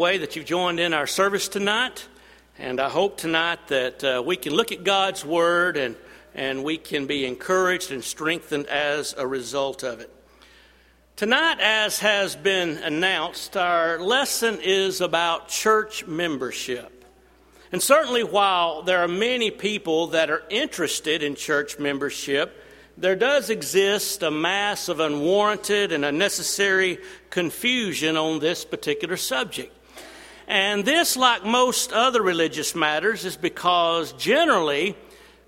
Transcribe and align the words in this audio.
way 0.00 0.16
that 0.16 0.34
you've 0.34 0.46
joined 0.46 0.80
in 0.80 0.94
our 0.94 1.06
service 1.06 1.46
tonight. 1.46 2.08
And 2.58 2.80
I 2.80 2.88
hope 2.88 3.18
tonight 3.18 3.68
that 3.68 4.02
uh, 4.02 4.22
we 4.24 4.34
can 4.34 4.54
look 4.54 4.72
at 4.72 4.82
God's 4.82 5.26
Word 5.26 5.76
and, 5.76 5.94
and 6.34 6.64
we 6.64 6.78
can 6.78 7.06
be 7.06 7.26
encouraged 7.26 7.92
and 7.92 8.02
strengthened 8.02 8.66
as 8.68 9.14
a 9.18 9.26
result 9.26 9.82
of 9.82 10.00
it. 10.00 10.10
Tonight, 11.16 11.58
as 11.60 11.98
has 11.98 12.34
been 12.34 12.78
announced, 12.78 13.58
our 13.58 13.98
lesson 13.98 14.58
is 14.62 15.02
about 15.02 15.48
church 15.48 16.06
membership. 16.06 17.04
And 17.70 17.82
certainly, 17.82 18.24
while 18.24 18.80
there 18.80 19.00
are 19.00 19.08
many 19.08 19.50
people 19.50 20.06
that 20.08 20.30
are 20.30 20.44
interested 20.48 21.22
in 21.22 21.34
church 21.34 21.78
membership, 21.78 22.56
there 22.96 23.16
does 23.16 23.50
exist 23.50 24.22
a 24.22 24.30
mass 24.30 24.88
of 24.88 24.98
unwarranted 24.98 25.92
and 25.92 26.06
unnecessary 26.06 27.00
confusion 27.28 28.16
on 28.16 28.38
this 28.38 28.64
particular 28.64 29.18
subject. 29.18 29.76
And 30.50 30.84
this, 30.84 31.16
like 31.16 31.44
most 31.44 31.92
other 31.92 32.20
religious 32.20 32.74
matters, 32.74 33.24
is 33.24 33.36
because 33.36 34.12
generally 34.14 34.96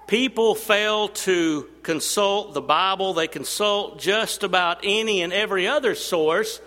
people 0.06 0.55
fail 0.55 1.09
to 1.09 1.69
consult 1.83 2.55
the 2.55 2.61
Bible. 2.61 3.12
They 3.12 3.27
consult 3.27 3.98
just 3.98 4.45
about 4.45 4.78
any 4.84 5.23
and 5.23 5.33
every 5.33 5.66
other 5.66 5.97
source 5.97 6.61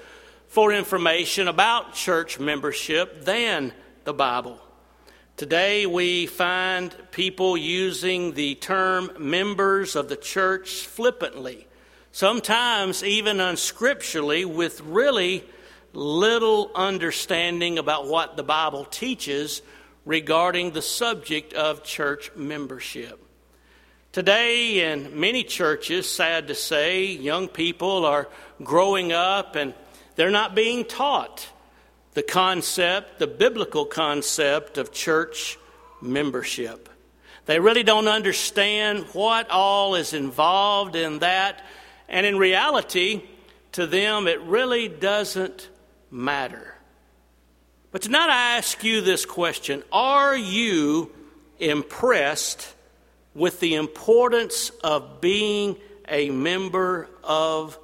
for 0.49 0.73
information 0.73 1.48
about 1.48 1.94
church 1.94 2.38
membership 2.38 3.23
than 3.23 3.71
the 4.03 4.13
Bible. 4.13 4.59
Today 5.38 5.86
we 5.86 6.25
find 6.25 6.94
people 7.11 7.55
using 7.55 8.33
the 8.33 8.55
term 8.55 9.11
members 9.17 9.95
of 9.95 10.09
the 10.09 10.17
church 10.17 10.86
flippantly, 10.88 11.67
sometimes 12.11 13.02
even 13.02 13.38
unscripturally, 13.38 14.45
with 14.45 14.81
really 14.81 15.45
little 15.95 16.72
understanding 16.76 17.77
about 17.77 18.08
what 18.08 18.38
the 18.38 18.44
Bible 18.44 18.86
teaches 18.86 19.62
regarding 20.05 20.72
the 20.72 20.81
subject 20.81 21.53
of 21.53 21.84
church 21.84 22.31
membership. 22.36 23.22
Today, 24.11 24.92
in 24.92 25.19
many 25.19 25.44
churches, 25.44 26.09
sad 26.09 26.47
to 26.47 26.56
say, 26.56 27.08
young 27.08 27.47
people 27.47 28.06
are 28.06 28.30
growing 28.64 29.11
up 29.11 29.56
and 29.56 29.73
they're 30.16 30.31
not 30.31 30.56
being 30.56 30.86
taught 30.86 31.50
the 32.14 32.23
concept, 32.23 33.19
the 33.19 33.28
biblical 33.28 33.86
concept 33.86 34.78
of 34.78 34.91
church 34.91 35.58
membership. 36.02 36.88
They 37.45 37.59
really 37.59 37.84
don't 37.84 38.08
understand 38.08 39.03
what 39.12 39.50
all 39.52 39.95
is 39.95 40.14
involved 40.14 40.95
in 40.95 41.19
that, 41.19 41.62
and 42.08 42.25
in 42.25 42.38
reality, 42.38 43.23
to 43.73 43.86
them, 43.86 44.28
it 44.28 44.39
really 44.41 44.88
doesn't 44.88 45.69
matter. 46.16 46.75
But 47.91 48.02
tonight 48.02 48.30
I 48.30 48.58
ask 48.58 48.83
you 48.83 49.02
this 49.02 49.25
question 49.25 49.83
Are 49.91 50.35
you 50.35 51.11
impressed 51.59 52.73
with 53.33 53.59
the 53.59 53.75
importance 53.75 54.72
of 54.83 55.19
being 55.19 55.77
a 56.07 56.30
member 56.30 57.09
of 57.23 57.77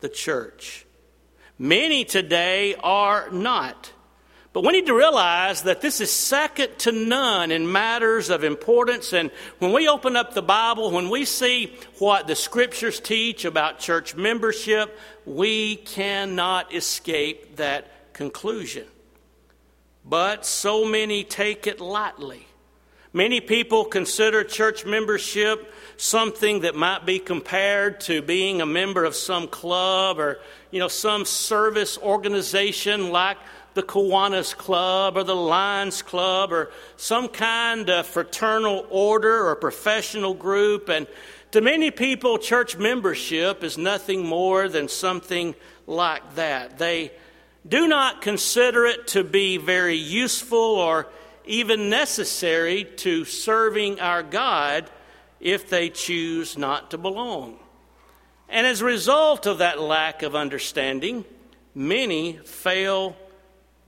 the 0.00 0.08
church? 0.08 0.84
Many 1.58 2.04
today 2.04 2.74
are 2.76 3.30
not. 3.30 3.92
But 4.58 4.64
we 4.64 4.72
need 4.72 4.86
to 4.86 4.94
realize 4.94 5.62
that 5.62 5.80
this 5.82 6.00
is 6.00 6.10
second 6.10 6.80
to 6.80 6.90
none 6.90 7.52
in 7.52 7.70
matters 7.70 8.28
of 8.28 8.42
importance. 8.42 9.12
And 9.12 9.30
when 9.60 9.72
we 9.72 9.86
open 9.86 10.16
up 10.16 10.34
the 10.34 10.42
Bible, 10.42 10.90
when 10.90 11.10
we 11.10 11.26
see 11.26 11.76
what 12.00 12.26
the 12.26 12.34
scriptures 12.34 12.98
teach 12.98 13.44
about 13.44 13.78
church 13.78 14.16
membership, 14.16 14.98
we 15.24 15.76
cannot 15.76 16.74
escape 16.74 17.54
that 17.54 18.12
conclusion. 18.12 18.88
But 20.04 20.44
so 20.44 20.84
many 20.84 21.22
take 21.22 21.68
it 21.68 21.80
lightly. 21.80 22.48
Many 23.12 23.40
people 23.40 23.84
consider 23.84 24.42
church 24.42 24.84
membership 24.84 25.72
something 25.96 26.62
that 26.62 26.74
might 26.74 27.06
be 27.06 27.20
compared 27.20 28.00
to 28.00 28.22
being 28.22 28.60
a 28.60 28.66
member 28.66 29.04
of 29.04 29.14
some 29.14 29.46
club 29.46 30.18
or, 30.18 30.40
you 30.72 30.80
know, 30.80 30.88
some 30.88 31.24
service 31.24 31.96
organization 31.98 33.10
like 33.10 33.38
the 33.74 33.82
Kiwanis 33.82 34.56
Club 34.56 35.16
or 35.16 35.24
the 35.24 35.36
Lions 35.36 36.02
Club 36.02 36.52
or 36.52 36.70
some 36.96 37.28
kind 37.28 37.88
of 37.90 38.06
fraternal 38.06 38.86
order 38.90 39.46
or 39.46 39.56
professional 39.56 40.34
group. 40.34 40.88
And 40.88 41.06
to 41.52 41.60
many 41.60 41.90
people, 41.90 42.38
church 42.38 42.76
membership 42.76 43.62
is 43.62 43.78
nothing 43.78 44.26
more 44.26 44.68
than 44.68 44.88
something 44.88 45.54
like 45.86 46.34
that. 46.34 46.78
They 46.78 47.12
do 47.66 47.88
not 47.88 48.22
consider 48.22 48.86
it 48.86 49.08
to 49.08 49.24
be 49.24 49.56
very 49.56 49.96
useful 49.96 50.58
or 50.58 51.06
even 51.44 51.88
necessary 51.88 52.84
to 52.84 53.24
serving 53.24 54.00
our 54.00 54.22
God 54.22 54.90
if 55.40 55.68
they 55.68 55.88
choose 55.88 56.58
not 56.58 56.90
to 56.90 56.98
belong. 56.98 57.58
And 58.48 58.66
as 58.66 58.80
a 58.80 58.86
result 58.86 59.46
of 59.46 59.58
that 59.58 59.80
lack 59.80 60.22
of 60.22 60.34
understanding, 60.34 61.24
many 61.74 62.38
fail 62.44 63.16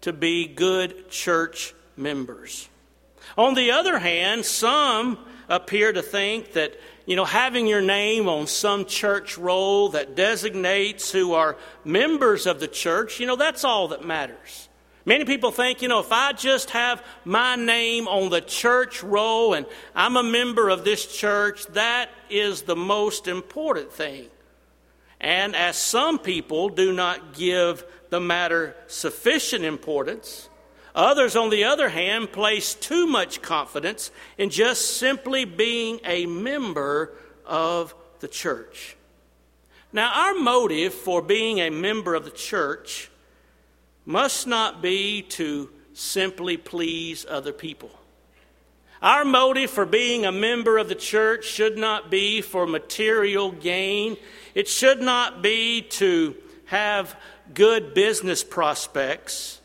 to 0.03 0.13
be 0.13 0.47
good 0.47 1.09
church 1.11 1.75
members. 1.97 2.69
On 3.37 3.55
the 3.55 3.71
other 3.71 3.99
hand, 3.99 4.45
some 4.45 5.19
appear 5.49 5.93
to 5.93 6.03
think 6.03 6.53
that, 6.53 6.79
you 7.07 7.17
know, 7.17 7.25
having 7.25 7.67
your 7.67 7.81
name 7.81 8.29
on 8.29 8.47
some 8.47 8.85
church 8.85 9.37
roll 9.37 9.91
that 9.91 10.15
designates 10.15 11.11
who 11.11 11.35
are 11.35 11.57
members 11.85 12.47
of 12.47 12.61
the 12.61 12.69
church, 12.69 13.21
you 13.21 13.27
know, 13.27 13.37
that's 13.37 13.65
all 13.65 13.89
that 13.89 14.05
matters. 14.05 14.69
Many 15.05 15.25
people 15.25 15.51
think, 15.51 15.83
you 15.83 15.89
know, 15.89 16.01
if 16.01 16.13
I 16.13 16.33
just 16.33 16.71
have 16.71 17.05
my 17.25 17.57
name 17.57 18.07
on 18.07 18.31
the 18.31 18.41
church 18.41 19.03
roll 19.03 19.55
and 19.55 19.67
I'm 19.95 20.17
a 20.17 20.23
member 20.23 20.69
of 20.69 20.85
this 20.85 21.07
church, 21.07 21.67
that 21.69 22.11
is 22.29 22.63
the 22.63 22.77
most 22.77 23.27
important 23.27 23.93
thing. 23.93 24.29
And 25.21 25.55
as 25.55 25.77
some 25.77 26.19
people 26.19 26.71
do 26.71 26.93
not 26.93 27.35
give 27.35 27.85
the 28.09 28.21
matter 28.21 28.75
sufficient 28.87 29.65
importance. 29.65 30.49
Others, 30.95 31.37
on 31.37 31.51
the 31.51 31.65
other 31.65 31.89
hand, 31.89 32.33
place 32.33 32.75
too 32.75 33.07
much 33.07 33.43
confidence 33.43 34.11
in 34.39 34.51
just 34.51 34.97
simply 34.97 35.45
being 35.45 36.01
a 36.05 36.27
member 36.27 37.13
of 37.47 37.95
the 38.21 38.29
church. 38.29 38.97
Now, 39.93 40.13
our 40.15 40.35
motive 40.35 40.95
for 40.95 41.21
being 41.21 41.59
a 41.59 41.71
member 41.71 42.15
of 42.15 42.25
the 42.25 42.31
church 42.31 43.11
must 44.05 44.47
not 44.47 44.81
be 44.81 45.23
to 45.23 45.71
simply 45.93 46.57
please 46.57 47.27
other 47.29 47.53
people. 47.53 47.91
Our 49.03 49.25
motive 49.25 49.71
for 49.71 49.87
being 49.87 50.27
a 50.27 50.33
member 50.33 50.77
of 50.77 50.89
the 50.89 50.95
church 50.95 51.47
should 51.47 51.79
not 51.79 52.11
be 52.11 52.43
for 52.43 52.67
material 52.67 53.51
gain. 53.51 54.17
It 54.55 54.69
should 54.69 55.01
not 55.01 55.43
be 55.43 55.83
to 55.83 56.37
have 56.67 57.17
good 57.55 57.95
business 57.95 58.45
prospects. 58.45 59.61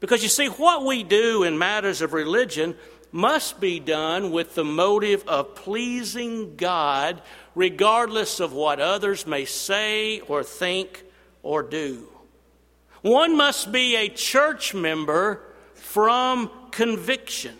Because 0.00 0.22
you 0.22 0.28
see, 0.28 0.48
what 0.48 0.84
we 0.84 1.02
do 1.02 1.44
in 1.44 1.56
matters 1.56 2.02
of 2.02 2.12
religion 2.12 2.76
must 3.12 3.60
be 3.60 3.78
done 3.78 4.30
with 4.30 4.54
the 4.54 4.64
motive 4.64 5.26
of 5.28 5.54
pleasing 5.54 6.56
God, 6.56 7.22
regardless 7.54 8.40
of 8.40 8.52
what 8.52 8.80
others 8.80 9.26
may 9.26 9.44
say 9.44 10.20
or 10.20 10.42
think 10.42 11.04
or 11.42 11.62
do. 11.62 12.08
One 13.02 13.36
must 13.36 13.72
be 13.72 13.96
a 13.96 14.08
church 14.08 14.74
member 14.74 15.42
from 15.74 16.50
conviction, 16.70 17.56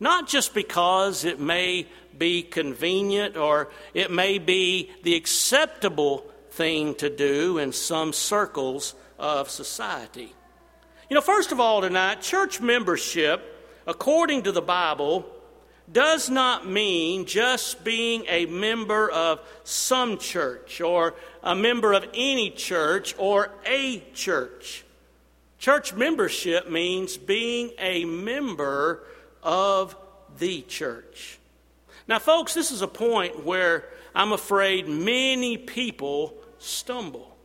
not 0.00 0.28
just 0.28 0.54
because 0.54 1.24
it 1.24 1.40
may 1.40 1.86
be 2.16 2.42
convenient 2.42 3.36
or 3.36 3.70
it 3.92 4.10
may 4.10 4.38
be 4.38 4.90
the 5.02 5.14
acceptable 5.14 6.24
thing 6.50 6.94
to 6.96 7.10
do 7.10 7.58
in 7.58 7.72
some 7.72 8.12
circles 8.12 8.94
of 9.18 9.50
society. 9.50 10.32
You 11.10 11.14
know, 11.14 11.20
first 11.20 11.52
of 11.52 11.60
all, 11.60 11.80
tonight, 11.80 12.22
church 12.22 12.60
membership, 12.60 13.42
according 13.86 14.42
to 14.44 14.52
the 14.52 14.62
Bible, 14.62 15.26
does 15.90 16.30
not 16.30 16.66
mean 16.66 17.26
just 17.26 17.84
being 17.84 18.24
a 18.28 18.46
member 18.46 19.10
of 19.10 19.40
some 19.64 20.18
church 20.18 20.80
or 20.80 21.14
a 21.42 21.54
member 21.54 21.92
of 21.92 22.06
any 22.14 22.50
church 22.50 23.14
or 23.18 23.50
a 23.66 24.02
church. 24.14 24.84
Church 25.58 25.92
membership 25.92 26.70
means 26.70 27.16
being 27.16 27.70
a 27.78 28.04
member 28.04 29.02
of 29.44 29.94
the 30.38 30.62
church. 30.62 31.38
Now, 32.08 32.18
folks, 32.18 32.54
this 32.54 32.72
is 32.72 32.82
a 32.82 32.88
point 32.88 33.44
where 33.44 33.84
I'm 34.14 34.32
afraid 34.32 34.88
many 34.88 35.56
people 35.56 36.34
stumble. 36.58 37.36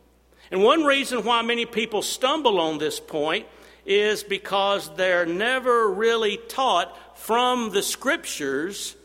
And 0.50 0.62
one 0.62 0.84
reason 0.84 1.24
why 1.24 1.42
many 1.42 1.66
people 1.66 2.02
stumble 2.02 2.58
on 2.60 2.78
this 2.78 2.98
point 2.98 3.46
is 3.86 4.22
because 4.22 4.94
they're 4.96 5.26
never 5.26 5.88
really 5.88 6.36
taught 6.36 7.18
from 7.18 7.70
the 7.70 7.82
scriptures 7.82 8.96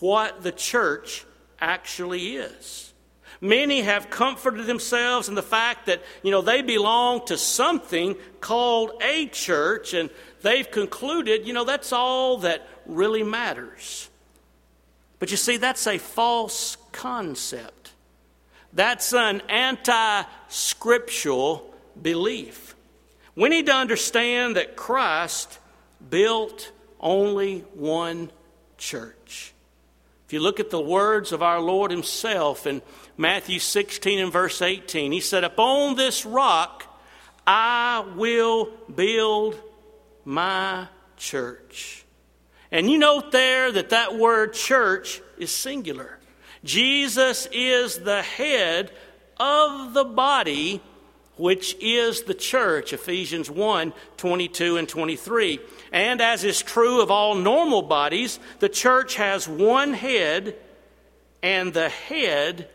what 0.00 0.42
the 0.42 0.52
church 0.52 1.24
actually 1.60 2.36
is. 2.36 2.92
Many 3.40 3.82
have 3.82 4.10
comforted 4.10 4.66
themselves 4.66 5.28
in 5.28 5.36
the 5.36 5.42
fact 5.42 5.86
that, 5.86 6.02
you 6.22 6.32
know, 6.32 6.42
they 6.42 6.62
belong 6.62 7.24
to 7.26 7.36
something 7.36 8.16
called 8.40 9.00
a 9.00 9.26
church, 9.26 9.94
and 9.94 10.10
they've 10.42 10.70
concluded, 10.70 11.46
you 11.46 11.52
know, 11.52 11.64
that's 11.64 11.92
all 11.92 12.38
that 12.38 12.66
really 12.86 13.22
matters. 13.22 14.08
But 15.18 15.30
you 15.30 15.36
see, 15.36 15.56
that's 15.56 15.86
a 15.86 15.98
false 15.98 16.76
concept. 16.92 17.92
That's 18.72 19.12
an 19.12 19.42
anti 19.48 20.22
scriptural 20.48 21.74
belief. 22.00 22.74
We 23.34 23.48
need 23.48 23.66
to 23.66 23.74
understand 23.74 24.56
that 24.56 24.76
Christ 24.76 25.58
built 26.10 26.72
only 27.00 27.60
one 27.74 28.30
church. 28.76 29.52
If 30.26 30.32
you 30.32 30.40
look 30.40 30.60
at 30.60 30.70
the 30.70 30.80
words 30.80 31.32
of 31.32 31.42
our 31.42 31.60
Lord 31.60 31.90
Himself 31.90 32.66
in 32.66 32.82
Matthew 33.16 33.58
16 33.58 34.18
and 34.18 34.32
verse 34.32 34.60
18, 34.60 35.12
He 35.12 35.20
said, 35.20 35.42
Upon 35.42 35.96
this 35.96 36.26
rock 36.26 36.84
I 37.46 38.04
will 38.14 38.66
build 38.94 39.58
my 40.28 40.86
church. 41.16 42.04
And 42.70 42.90
you 42.90 42.98
note 42.98 43.32
there 43.32 43.72
that 43.72 43.88
that 43.90 44.18
word 44.18 44.52
church 44.52 45.22
is 45.38 45.50
singular. 45.50 46.18
Jesus 46.62 47.48
is 47.50 48.00
the 48.00 48.20
head 48.20 48.92
of 49.38 49.94
the 49.94 50.04
body, 50.04 50.82
which 51.38 51.74
is 51.80 52.24
the 52.24 52.34
church, 52.34 52.92
Ephesians 52.92 53.50
1 53.50 53.94
22 54.18 54.76
and 54.76 54.86
23. 54.86 55.60
And 55.92 56.20
as 56.20 56.44
is 56.44 56.60
true 56.60 57.00
of 57.00 57.10
all 57.10 57.34
normal 57.34 57.80
bodies, 57.80 58.38
the 58.58 58.68
church 58.68 59.14
has 59.14 59.48
one 59.48 59.94
head, 59.94 60.56
and 61.42 61.72
the 61.72 61.88
head 61.88 62.68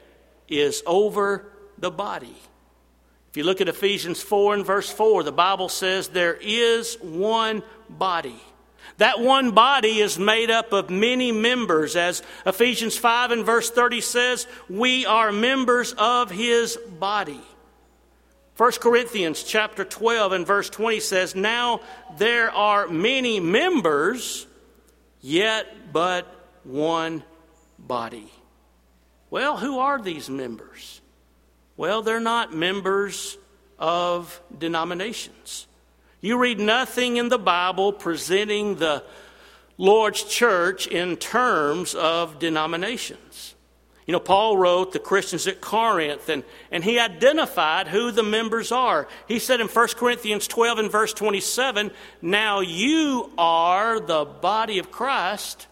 is 0.50 0.82
over 0.88 1.46
the 1.78 1.92
body. 1.92 2.36
If 3.34 3.38
you 3.38 3.46
look 3.46 3.62
at 3.62 3.68
Ephesians 3.68 4.22
4 4.22 4.54
and 4.54 4.64
verse 4.64 4.92
4, 4.92 5.24
the 5.24 5.32
Bible 5.32 5.68
says 5.68 6.10
there 6.10 6.38
is 6.40 7.00
one 7.02 7.64
body. 7.90 8.40
That 8.98 9.22
one 9.22 9.54
body 9.56 10.02
is 10.02 10.20
made 10.20 10.52
up 10.52 10.72
of 10.72 10.92
many 10.92 11.32
members. 11.32 11.96
As 11.96 12.22
Ephesians 12.46 12.96
5 12.96 13.32
and 13.32 13.44
verse 13.44 13.72
30 13.72 14.02
says, 14.02 14.46
we 14.70 15.08
are 15.08 15.32
members 15.32 15.94
of 15.94 16.30
his 16.30 16.78
body. 16.78 17.42
1 18.58 18.72
Corinthians 18.74 19.42
chapter 19.42 19.84
12 19.84 20.34
and 20.34 20.46
verse 20.46 20.70
20 20.70 21.00
says, 21.00 21.34
Now 21.34 21.80
there 22.20 22.52
are 22.52 22.88
many 22.88 23.40
members, 23.40 24.46
yet 25.22 25.92
but 25.92 26.28
one 26.64 27.24
body. 27.80 28.32
Well, 29.32 29.58
who 29.58 29.80
are 29.80 30.00
these 30.00 30.30
members? 30.30 31.02
Well, 31.76 32.02
they're 32.02 32.20
not 32.20 32.54
members 32.54 33.38
of 33.80 34.42
denominations. 34.58 35.68
You 36.22 36.38
read 36.38 36.60
nothing 36.60 37.18
in 37.18 37.30
the 37.30 37.40
Bible 37.40 37.92
presenting 37.92 38.76
the 38.76 39.04
Lord's 39.78 40.24
church 40.24 40.88
in 40.88 41.18
terms 41.18 41.96
of 41.96 42.40
denominations. 42.40 43.56
You 44.06 44.12
know, 44.12 44.20
Paul 44.20 44.58
wrote 44.58 44.92
the 44.92 45.00
Christians 45.00 45.48
at 45.48 45.62
Corinth, 45.62 46.28
and, 46.30 46.44
and 46.72 46.84
he 46.84 47.00
identified 47.00 47.88
who 47.88 48.12
the 48.12 48.24
members 48.24 48.72
are. 48.72 49.08
He 49.28 49.40
said 49.40 49.62
in 49.62 49.68
1 49.68 49.88
Corinthians 49.96 50.48
12 50.48 50.80
and 50.80 50.92
verse 50.92 51.14
27, 51.14 51.90
Now 52.22 52.60
you 52.60 53.32
are 53.38 54.00
the 54.00 54.26
body 54.26 54.80
of 54.80 54.92
Christ, 54.92 55.68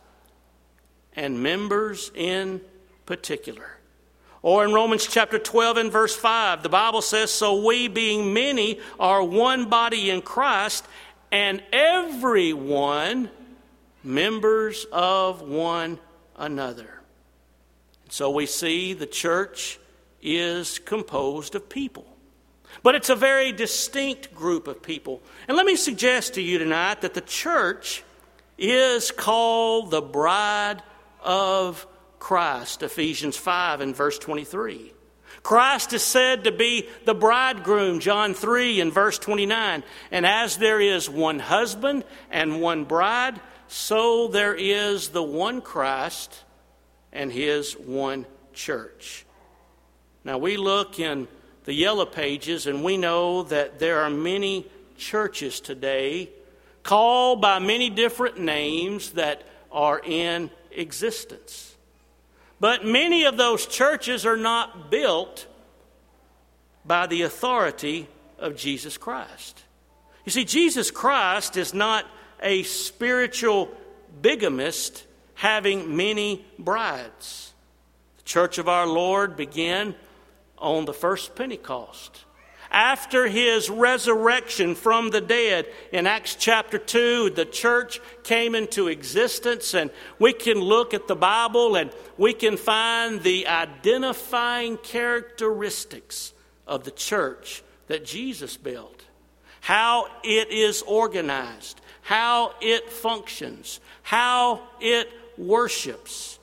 and 1.14 1.44
members 1.44 2.10
in 2.16 2.62
particular. 3.06 3.81
Or 4.44 4.66
in 4.66 4.74
Romans 4.74 5.06
chapter 5.06 5.38
12 5.38 5.78
and 5.78 5.92
verse 5.92 6.16
5, 6.16 6.64
the 6.64 6.70
Bible 6.70 7.02
says, 7.02 7.32
So 7.32 7.64
we, 7.64 7.88
being 7.88 8.34
many, 8.34 8.80
are 9.00 9.24
one 9.24 9.70
body 9.70 10.10
in 10.10 10.22
Christ, 10.22 10.86
and 11.32 11.62
everyone 11.72 13.30
members 14.04 14.86
of 14.92 15.42
one 15.42 16.00
another. 16.36 17.02
So 18.10 18.32
we 18.32 18.48
see 18.48 18.94
the 18.94 19.06
church 19.06 19.80
is 20.22 20.80
composed 20.80 21.56
of 21.56 21.70
people. 21.70 22.06
But 22.84 22.96
it's 22.96 23.10
a 23.10 23.16
very 23.16 23.52
distinct 23.52 24.34
group 24.34 24.68
of 24.68 24.82
people. 24.82 25.22
And 25.48 25.56
let 25.56 25.66
me 25.66 25.76
suggest 25.76 26.34
to 26.36 26.42
you 26.42 26.58
tonight 26.58 27.02
that 27.02 27.14
the 27.14 27.22
church 27.22 28.04
is 28.58 29.12
called 29.12 29.92
the 29.92 30.02
bride 30.02 30.82
of 31.24 31.86
Christ, 32.22 32.84
Ephesians 32.84 33.36
5 33.36 33.82
and 33.82 33.96
verse 33.96 34.20
23. 34.20 34.94
Christ 35.42 35.92
is 35.92 36.04
said 36.04 36.44
to 36.44 36.52
be 36.52 36.88
the 37.04 37.16
bridegroom, 37.16 38.00
John 38.00 38.36
3 38.36 38.80
and 38.80 38.94
verse 38.94 39.18
29. 39.18 39.84
And 40.12 40.26
as 40.26 40.58
there 40.58 40.80
is 40.80 41.10
one 41.10 41.40
husband 41.40 42.04
and 42.30 42.62
one 42.62 42.84
bride, 42.84 43.42
so 43.68 44.28
there 44.28 44.54
is 44.54 45.10
the 45.10 45.24
one 45.24 45.62
Christ 45.62 46.44
and 47.12 47.32
his 47.32 47.74
one 47.74 48.28
church. 48.54 49.26
Now, 50.24 50.38
we 50.38 50.58
look 50.58 51.00
in 51.00 51.28
the 51.64 51.74
yellow 51.74 52.06
pages 52.06 52.68
and 52.68 52.84
we 52.84 52.98
know 52.98 53.42
that 53.44 53.80
there 53.80 54.02
are 54.02 54.12
many 54.12 54.68
churches 54.96 55.60
today 55.60 56.30
called 56.84 57.42
by 57.42 57.58
many 57.58 57.90
different 57.90 58.40
names 58.40 59.14
that 59.14 59.42
are 59.72 60.00
in 60.00 60.52
existence. 60.72 61.71
But 62.62 62.86
many 62.86 63.24
of 63.24 63.38
those 63.38 63.66
churches 63.66 64.24
are 64.24 64.38
not 64.38 64.92
built 64.92 65.48
by 66.86 67.08
the 67.08 67.24
authority 67.24 68.08
of 68.38 68.56
Jesus 68.56 69.00
Christ. 69.00 69.64
You 70.26 70.32
see, 70.32 70.46
Jesus 70.46 70.92
Christ 70.92 71.58
is 71.58 71.74
not 71.74 72.06
a 72.40 72.62
spiritual 72.62 73.72
bigamist 74.22 75.08
having 75.34 75.98
many 75.98 76.46
brides. 76.60 77.52
The 78.18 78.24
church 78.26 78.60
of 78.60 78.70
our 78.70 78.86
Lord 78.86 79.36
began 79.36 79.96
on 80.60 80.86
the 80.86 80.94
first 80.94 81.36
Pentecost. 81.36 82.26
After 82.72 83.28
his 83.28 83.70
resurrection 83.70 84.76
from 84.76 85.10
the 85.10 85.20
dead 85.20 85.68
in 85.92 86.08
Acts 86.08 86.36
chapter 86.36 86.78
2, 86.78 87.32
the 87.32 87.44
church 87.44 88.00
came 88.24 88.56
into 88.56 88.88
existence, 88.88 89.74
and 89.74 89.92
we 90.20 90.32
can 90.32 90.58
look 90.58 90.94
at 90.94 91.10
the 91.10 91.16
Bible 91.16 91.76
and 91.76 91.92
we 92.18 92.34
can 92.34 92.56
find 92.56 93.22
the 93.22 93.46
identifying 93.46 94.78
characteristics 94.78 96.32
of 96.66 96.86
the 96.86 96.92
church 96.92 97.62
that 97.88 98.06
Jesus 98.06 98.56
built, 98.56 99.04
how 99.60 100.08
it 100.24 100.50
is 100.50 100.82
organized, 100.84 101.82
how 102.04 102.54
it 102.62 102.90
functions, 102.90 103.82
how 104.02 104.62
it 104.80 105.10
worships. 105.38 106.40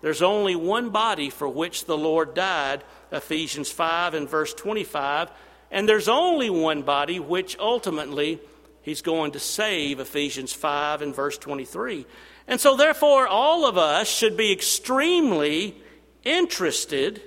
There's 0.00 0.22
only 0.22 0.54
one 0.54 0.90
body 0.90 1.28
for 1.28 1.48
which 1.48 1.86
the 1.86 1.98
Lord 1.98 2.34
died, 2.34 2.84
Ephesians 3.10 3.72
5 3.72 4.14
and 4.14 4.28
verse 4.28 4.54
25, 4.54 5.30
and 5.70 5.88
there's 5.88 6.08
only 6.08 6.50
one 6.50 6.82
body 6.82 7.18
which 7.18 7.58
ultimately 7.58 8.40
he's 8.82 9.02
going 9.02 9.32
to 9.32 9.40
save, 9.40 10.00
Ephesians 10.00 10.52
5 10.52 11.02
and 11.02 11.14
verse 11.14 11.38
23. 11.38 12.06
And 12.48 12.60
so, 12.60 12.76
therefore, 12.76 13.26
all 13.26 13.66
of 13.66 13.76
us 13.76 14.08
should 14.08 14.36
be 14.36 14.52
extremely 14.52 15.74
interested 16.22 17.20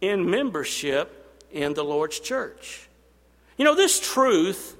in 0.00 0.28
membership 0.28 1.40
in 1.50 1.74
the 1.74 1.84
Lord's 1.84 2.20
church. 2.20 2.88
You 3.56 3.64
know, 3.64 3.74
this 3.74 3.98
truth 3.98 4.76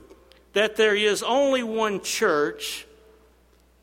that 0.53 0.77
there 0.77 0.95
is 0.95 1.23
only 1.23 1.63
one 1.63 2.01
church 2.03 2.87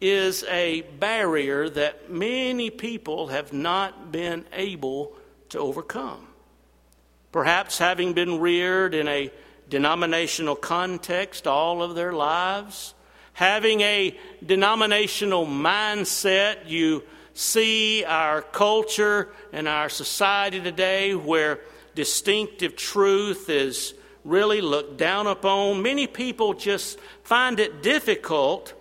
is 0.02 0.44
a 0.50 0.82
barrier 1.00 1.70
that 1.70 2.12
many 2.12 2.70
people 2.70 3.28
have 3.28 3.54
not 3.54 4.12
been 4.12 4.46
able 4.52 5.16
to 5.50 5.60
overcome. 5.60 6.28
Perhaps 7.34 7.80
having 7.80 8.14
been 8.14 8.40
reared 8.40 8.94
in 8.94 9.08
a 9.08 9.32
denominational 9.68 10.56
context 10.56 11.48
all 11.48 11.82
of 11.82 11.96
their 11.96 12.14
lives, 12.14 12.94
having 13.34 13.82
a 13.82 14.16
denominational 14.46 15.48
mindset, 15.48 16.70
you 16.70 17.04
see 17.34 18.04
our 18.06 18.44
culture 18.44 19.30
and 19.52 19.68
our 19.68 19.90
society 19.90 20.62
today 20.62 21.16
where 21.16 21.60
distinctive 21.96 22.76
truth 22.76 23.50
is 23.50 23.96
really 24.24 24.62
looked 24.62 24.98
down 24.98 25.26
upon. 25.26 25.82
Many 25.82 26.06
people 26.06 26.54
just 26.54 27.00
find 27.24 27.60
it 27.60 27.82
difficult 27.82 28.76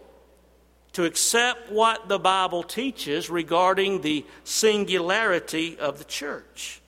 to 0.92 1.04
accept 1.06 1.72
what 1.72 2.10
the 2.10 2.18
Bible 2.18 2.62
teaches 2.62 3.30
regarding 3.30 4.02
the 4.02 4.26
singularity 4.44 5.78
of 5.78 5.96
the 5.96 6.04
church. 6.04 6.81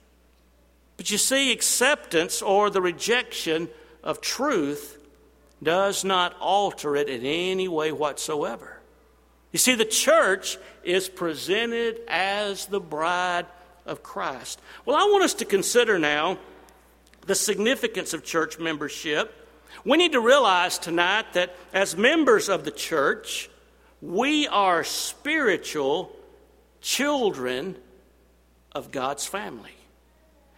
But 0.96 1.10
you 1.10 1.18
see, 1.18 1.52
acceptance 1.52 2.40
or 2.42 2.70
the 2.70 2.80
rejection 2.80 3.68
of 4.02 4.20
truth 4.20 4.98
does 5.62 6.04
not 6.04 6.36
alter 6.40 6.94
it 6.96 7.08
in 7.08 7.24
any 7.24 7.68
way 7.68 7.90
whatsoever. 7.90 8.78
You 9.52 9.58
see, 9.58 9.74
the 9.74 9.84
church 9.84 10.58
is 10.82 11.08
presented 11.08 12.00
as 12.08 12.66
the 12.66 12.80
bride 12.80 13.46
of 13.86 14.02
Christ. 14.02 14.60
Well, 14.84 14.96
I 14.96 15.04
want 15.10 15.24
us 15.24 15.34
to 15.34 15.44
consider 15.44 15.98
now 15.98 16.38
the 17.26 17.34
significance 17.34 18.12
of 18.12 18.24
church 18.24 18.58
membership. 18.58 19.32
We 19.84 19.96
need 19.96 20.12
to 20.12 20.20
realize 20.20 20.78
tonight 20.78 21.32
that 21.34 21.54
as 21.72 21.96
members 21.96 22.48
of 22.48 22.64
the 22.64 22.70
church, 22.70 23.48
we 24.02 24.46
are 24.48 24.84
spiritual 24.84 26.14
children 26.80 27.76
of 28.72 28.90
God's 28.90 29.26
family. 29.26 29.76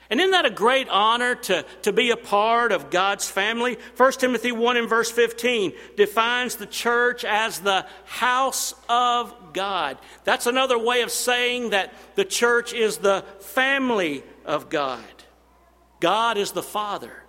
And 0.09 0.21
isn't 0.21 0.31
that 0.31 0.47
a 0.47 0.51
great 0.51 0.89
honor 0.89 1.35
to, 1.35 1.65
to 1.83 1.93
be 1.93 2.11
a 2.11 2.17
part 2.17 2.71
of 2.71 2.91
God's 2.91 3.29
family? 3.29 3.77
1 3.97 4.13
Timothy 4.13 4.53
1 4.53 4.77
and 4.77 4.89
verse 4.89 5.11
15 5.11 5.73
defines 5.97 6.57
the 6.57 6.67
church 6.67 7.25
as 7.25 7.59
the 7.61 7.87
house 8.05 8.75
of 8.89 9.53
God. 9.53 9.99
That's 10.25 10.47
another 10.47 10.79
way 10.79 11.03
of 11.03 11.11
saying 11.11 11.71
that 11.71 11.93
the 12.15 12.25
church 12.25 12.73
is 12.73 12.99
the 12.99 13.25
family 13.41 14.23
of 14.45 14.69
God. 14.69 15.03
God 15.99 16.37
is 16.37 16.53
the 16.53 16.63
Father. 16.63 17.25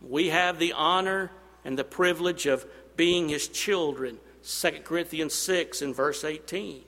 We 0.00 0.28
have 0.28 0.58
the 0.58 0.74
honor 0.74 1.32
and 1.64 1.76
the 1.76 1.84
privilege 1.84 2.46
of 2.46 2.64
being 2.96 3.28
His 3.28 3.48
children. 3.48 4.18
2 4.44 4.70
Corinthians 4.84 5.34
6 5.34 5.82
and 5.82 5.96
verse 5.96 6.22
18. 6.22 6.84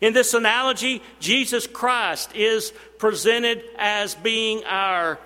In 0.00 0.12
this 0.12 0.34
analogy, 0.34 1.02
Jesus 1.18 1.66
Christ 1.66 2.34
is 2.34 2.72
presented 2.98 3.62
as 3.78 4.14
being 4.14 4.64
our 4.64 5.18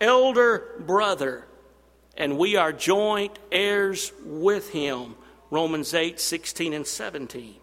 elder 0.00 0.64
brother, 0.80 1.46
and 2.16 2.38
we 2.38 2.56
are 2.56 2.72
joint 2.72 3.38
heirs 3.50 4.12
with 4.24 4.70
him. 4.70 5.14
Romans 5.50 5.92
8 5.92 6.18
16 6.18 6.72
and 6.72 6.86
17. 6.86 7.56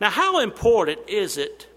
Now, 0.00 0.10
how 0.10 0.40
important 0.40 1.08
is 1.08 1.38
it 1.38 1.68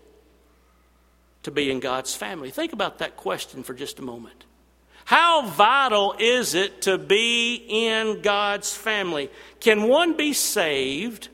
to 1.44 1.52
be 1.52 1.70
in 1.70 1.80
God's 1.80 2.16
family? 2.16 2.50
Think 2.50 2.74
about 2.74 2.98
that 2.98 3.16
question 3.16 3.64
for 3.64 3.74
just 3.74 4.00
a 4.00 4.02
moment. 4.02 4.46
How 5.06 5.46
vital 5.46 6.16
is 6.20 6.54
it 6.54 6.82
to 6.82 6.98
be 6.98 7.64
in 7.70 8.22
God's 8.22 8.76
family? 8.76 9.30
Can 9.62 9.84
one 9.84 10.18
be 10.18 10.34
saved 10.34 11.30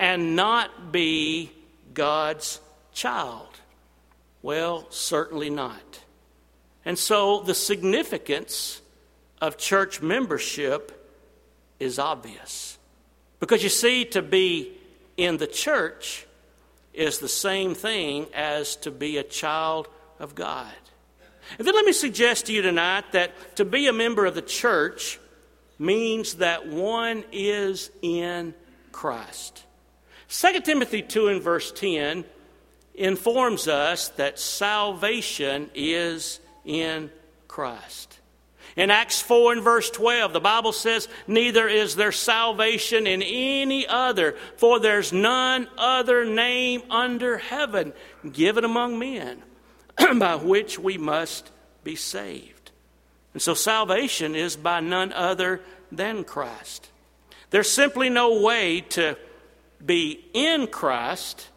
and 0.00 0.34
not 0.34 0.90
be 0.90 1.52
God's 1.92 2.58
child? 2.92 3.48
Well, 4.40 4.86
certainly 4.88 5.50
not. 5.50 6.00
And 6.86 6.98
so 6.98 7.42
the 7.42 7.54
significance 7.54 8.80
of 9.42 9.58
church 9.58 10.00
membership 10.00 10.96
is 11.78 11.98
obvious. 11.98 12.78
Because 13.40 13.62
you 13.62 13.68
see, 13.68 14.06
to 14.06 14.22
be 14.22 14.72
in 15.18 15.36
the 15.36 15.46
church 15.46 16.26
is 16.94 17.18
the 17.18 17.28
same 17.28 17.74
thing 17.74 18.26
as 18.34 18.76
to 18.76 18.90
be 18.90 19.18
a 19.18 19.22
child 19.22 19.86
of 20.18 20.34
God. 20.34 20.72
And 21.58 21.66
then 21.66 21.74
let 21.74 21.84
me 21.84 21.92
suggest 21.92 22.46
to 22.46 22.54
you 22.54 22.62
tonight 22.62 23.12
that 23.12 23.56
to 23.56 23.66
be 23.66 23.86
a 23.86 23.92
member 23.92 24.24
of 24.24 24.34
the 24.34 24.42
church 24.42 25.18
means 25.78 26.34
that 26.34 26.68
one 26.68 27.24
is 27.32 27.90
in 28.00 28.54
Christ. 28.92 29.64
2 30.30 30.60
Timothy 30.60 31.02
2 31.02 31.26
and 31.26 31.42
verse 31.42 31.72
10 31.72 32.24
informs 32.94 33.66
us 33.66 34.10
that 34.10 34.38
salvation 34.38 35.68
is 35.74 36.38
in 36.64 37.10
Christ. 37.48 38.20
In 38.76 38.92
Acts 38.92 39.20
4 39.20 39.54
and 39.54 39.62
verse 39.62 39.90
12, 39.90 40.32
the 40.32 40.38
Bible 40.38 40.72
says, 40.72 41.08
Neither 41.26 41.66
is 41.66 41.96
there 41.96 42.12
salvation 42.12 43.08
in 43.08 43.22
any 43.22 43.88
other, 43.88 44.36
for 44.56 44.78
there's 44.78 45.12
none 45.12 45.66
other 45.76 46.24
name 46.24 46.82
under 46.88 47.38
heaven 47.38 47.92
given 48.30 48.64
among 48.64 49.00
men 49.00 49.42
by 50.18 50.36
which 50.36 50.78
we 50.78 50.96
must 50.96 51.50
be 51.82 51.96
saved. 51.96 52.70
And 53.32 53.42
so 53.42 53.54
salvation 53.54 54.36
is 54.36 54.54
by 54.54 54.78
none 54.78 55.12
other 55.12 55.60
than 55.90 56.22
Christ. 56.22 56.88
There's 57.50 57.70
simply 57.70 58.08
no 58.08 58.40
way 58.40 58.82
to 58.90 59.18
be 59.84 60.24
in 60.32 60.66
Christ 60.66 61.48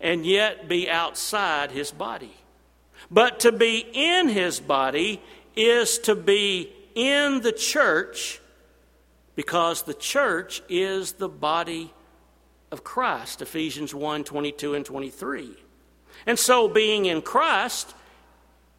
and 0.00 0.24
yet 0.24 0.68
be 0.68 0.88
outside 0.88 1.70
his 1.70 1.90
body. 1.90 2.34
But 3.10 3.40
to 3.40 3.52
be 3.52 3.86
in 3.92 4.28
his 4.28 4.60
body 4.60 5.20
is 5.56 5.98
to 6.00 6.14
be 6.14 6.72
in 6.94 7.40
the 7.40 7.52
church 7.52 8.40
because 9.34 9.82
the 9.82 9.94
church 9.94 10.62
is 10.68 11.12
the 11.12 11.28
body 11.28 11.92
of 12.70 12.84
Christ. 12.84 13.42
Ephesians 13.42 13.94
1 13.94 14.24
22 14.24 14.74
and 14.74 14.84
23. 14.84 15.56
And 16.26 16.38
so 16.38 16.68
being 16.68 17.06
in 17.06 17.22
Christ 17.22 17.94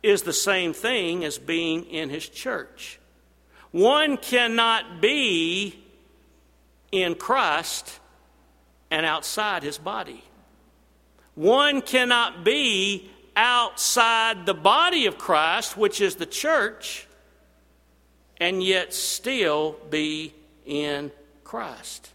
is 0.04 0.24
the 0.24 0.34
same 0.34 0.74
thing 0.74 1.24
as 1.24 1.38
being 1.38 1.86
in 1.86 2.10
his 2.10 2.28
church. 2.28 3.00
One 3.72 4.18
cannot 4.18 5.02
be 5.02 5.82
in 6.92 7.16
Christ 7.16 8.00
and 8.92 9.06
outside 9.06 9.64
his 9.64 9.78
body. 9.78 10.24
One 11.34 11.82
cannot 11.82 12.44
be 12.44 13.10
outside 13.36 14.46
the 14.46 14.54
body 14.54 15.06
of 15.06 15.18
Christ, 15.18 15.78
which 15.78 16.02
is 16.02 16.16
the 16.16 16.26
church, 16.26 17.08
and 18.38 18.62
yet 18.62 18.94
still 18.94 19.78
be 19.90 20.34
in 20.66 21.12
Christ. 21.44 22.12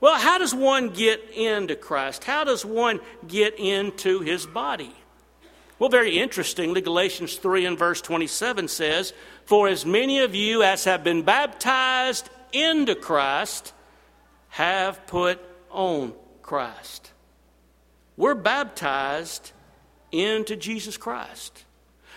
Well, 0.00 0.16
how 0.16 0.38
does 0.38 0.54
one 0.54 0.90
get 0.90 1.30
into 1.30 1.76
Christ? 1.76 2.24
How 2.24 2.44
does 2.44 2.64
one 2.64 3.00
get 3.26 3.58
into 3.58 4.20
his 4.20 4.46
body? 4.46 4.94
Well, 5.78 5.88
very 5.88 6.18
interestingly, 6.18 6.80
Galatians 6.80 7.36
3 7.36 7.64
and 7.66 7.78
verse 7.78 8.00
27 8.00 8.66
says, 8.66 9.12
For 9.44 9.68
as 9.68 9.86
many 9.86 10.20
of 10.20 10.34
you 10.34 10.62
as 10.62 10.84
have 10.84 11.04
been 11.04 11.22
baptized 11.22 12.28
into 12.52 12.96
Christ 12.96 13.72
have 14.50 15.06
put 15.06 15.40
on 15.70 16.12
Christ. 16.42 17.12
We're 18.16 18.34
baptized 18.34 19.52
into 20.10 20.56
Jesus 20.56 20.96
Christ. 20.96 21.64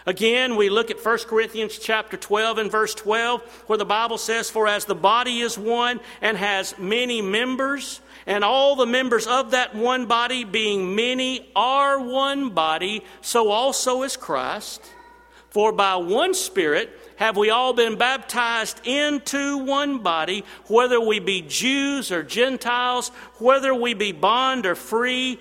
Again, 0.06 0.56
we 0.56 0.70
look 0.70 0.90
at 0.90 1.04
1 1.04 1.18
Corinthians 1.28 1.78
chapter 1.78 2.18
12 2.18 2.58
and 2.58 2.72
verse 2.72 2.96
12, 2.96 3.42
where 3.68 3.78
the 3.78 3.86
Bible 3.86 4.18
says, 4.18 4.50
For 4.50 4.68
as 4.68 4.86
the 4.86 4.96
body 4.96 5.42
is 5.42 5.58
one 5.58 6.00
and 6.22 6.38
has 6.38 6.78
many 6.80 7.22
members, 7.22 8.02
and 8.26 8.44
all 8.44 8.76
the 8.76 8.88
members 8.88 9.28
of 9.28 9.52
that 9.52 9.76
one 9.76 10.08
body, 10.08 10.44
being 10.44 10.96
many, 10.96 11.52
are 11.56 12.00
one 12.00 12.50
body, 12.50 13.04
so 13.22 13.50
also 13.50 14.02
is 14.02 14.18
Christ. 14.18 14.82
For 15.50 15.72
by 15.72 15.98
one 15.98 16.34
Spirit 16.34 16.98
have 17.22 17.38
we 17.38 17.52
all 17.52 17.72
been 17.72 18.00
baptized 18.00 18.82
into 18.84 19.60
one 19.60 20.00
body, 20.00 20.44
whether 20.66 21.00
we 21.00 21.20
be 21.20 21.44
Jews 21.44 22.12
or 22.12 22.24
Gentiles, 22.24 23.10
whether 23.38 23.76
we 23.76 23.94
be 23.94 24.12
bond 24.12 24.66
or 24.66 24.74
free, 24.74 25.40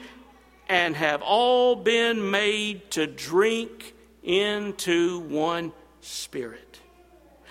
and 0.69 0.95
have 0.95 1.23
all 1.23 1.75
been 1.75 2.31
made 2.31 2.91
to 2.91 3.07
drink 3.07 3.95
into 4.23 5.21
one 5.21 5.73
Spirit. 6.03 6.81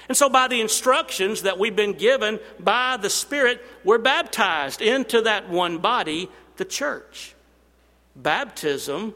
And 0.08 0.16
so, 0.16 0.30
by 0.30 0.48
the 0.48 0.62
instructions 0.62 1.42
that 1.42 1.58
we've 1.58 1.76
been 1.76 1.94
given 1.94 2.40
by 2.60 2.98
the 2.98 3.10
Spirit, 3.10 3.66
we're 3.84 3.98
baptized 3.98 4.80
into 4.80 5.22
that 5.22 5.50
one 5.50 5.80
body, 5.80 6.30
the 6.58 6.66
church. 6.66 7.34
Baptism 8.16 9.16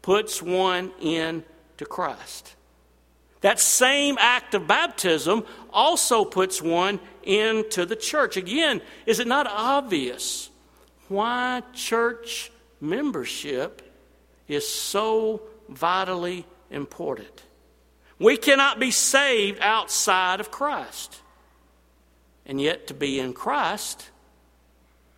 puts 0.00 0.40
one 0.40 0.92
into 1.00 1.86
Christ. 1.88 2.54
That 3.44 3.60
same 3.60 4.16
act 4.18 4.54
of 4.54 4.66
baptism 4.66 5.44
also 5.70 6.24
puts 6.24 6.62
one 6.62 6.98
into 7.22 7.84
the 7.84 7.94
church. 7.94 8.38
Again, 8.38 8.80
is 9.04 9.20
it 9.20 9.26
not 9.26 9.46
obvious 9.46 10.48
why 11.08 11.62
church 11.74 12.50
membership 12.80 13.82
is 14.48 14.66
so 14.66 15.42
vitally 15.68 16.46
important? 16.70 17.42
We 18.18 18.38
cannot 18.38 18.80
be 18.80 18.90
saved 18.90 19.58
outside 19.60 20.40
of 20.40 20.50
Christ. 20.50 21.20
And 22.46 22.58
yet, 22.58 22.86
to 22.86 22.94
be 22.94 23.20
in 23.20 23.34
Christ 23.34 24.08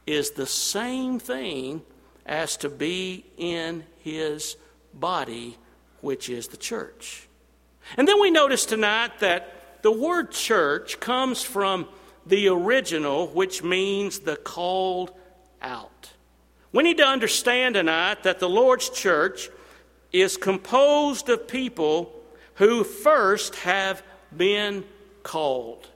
is 0.04 0.32
the 0.32 0.46
same 0.46 1.20
thing 1.20 1.82
as 2.26 2.56
to 2.56 2.68
be 2.68 3.24
in 3.36 3.84
his 4.00 4.56
body, 4.92 5.58
which 6.00 6.28
is 6.28 6.48
the 6.48 6.56
church. 6.56 7.28
And 7.96 8.06
then 8.08 8.20
we 8.20 8.30
notice 8.30 8.66
tonight 8.66 9.20
that 9.20 9.82
the 9.82 9.92
word 9.92 10.32
church 10.32 10.98
comes 10.98 11.42
from 11.42 11.86
the 12.26 12.48
original, 12.48 13.28
which 13.28 13.62
means 13.62 14.20
the 14.20 14.36
called 14.36 15.12
out. 15.62 16.10
We 16.72 16.82
need 16.82 16.98
to 16.98 17.06
understand 17.06 17.76
tonight 17.76 18.24
that 18.24 18.40
the 18.40 18.48
Lord's 18.48 18.90
church 18.90 19.48
is 20.12 20.36
composed 20.36 21.28
of 21.28 21.46
people 21.46 22.12
who 22.54 22.84
first 22.84 23.54
have 23.56 24.02
been 24.36 24.84
called. 25.22 25.88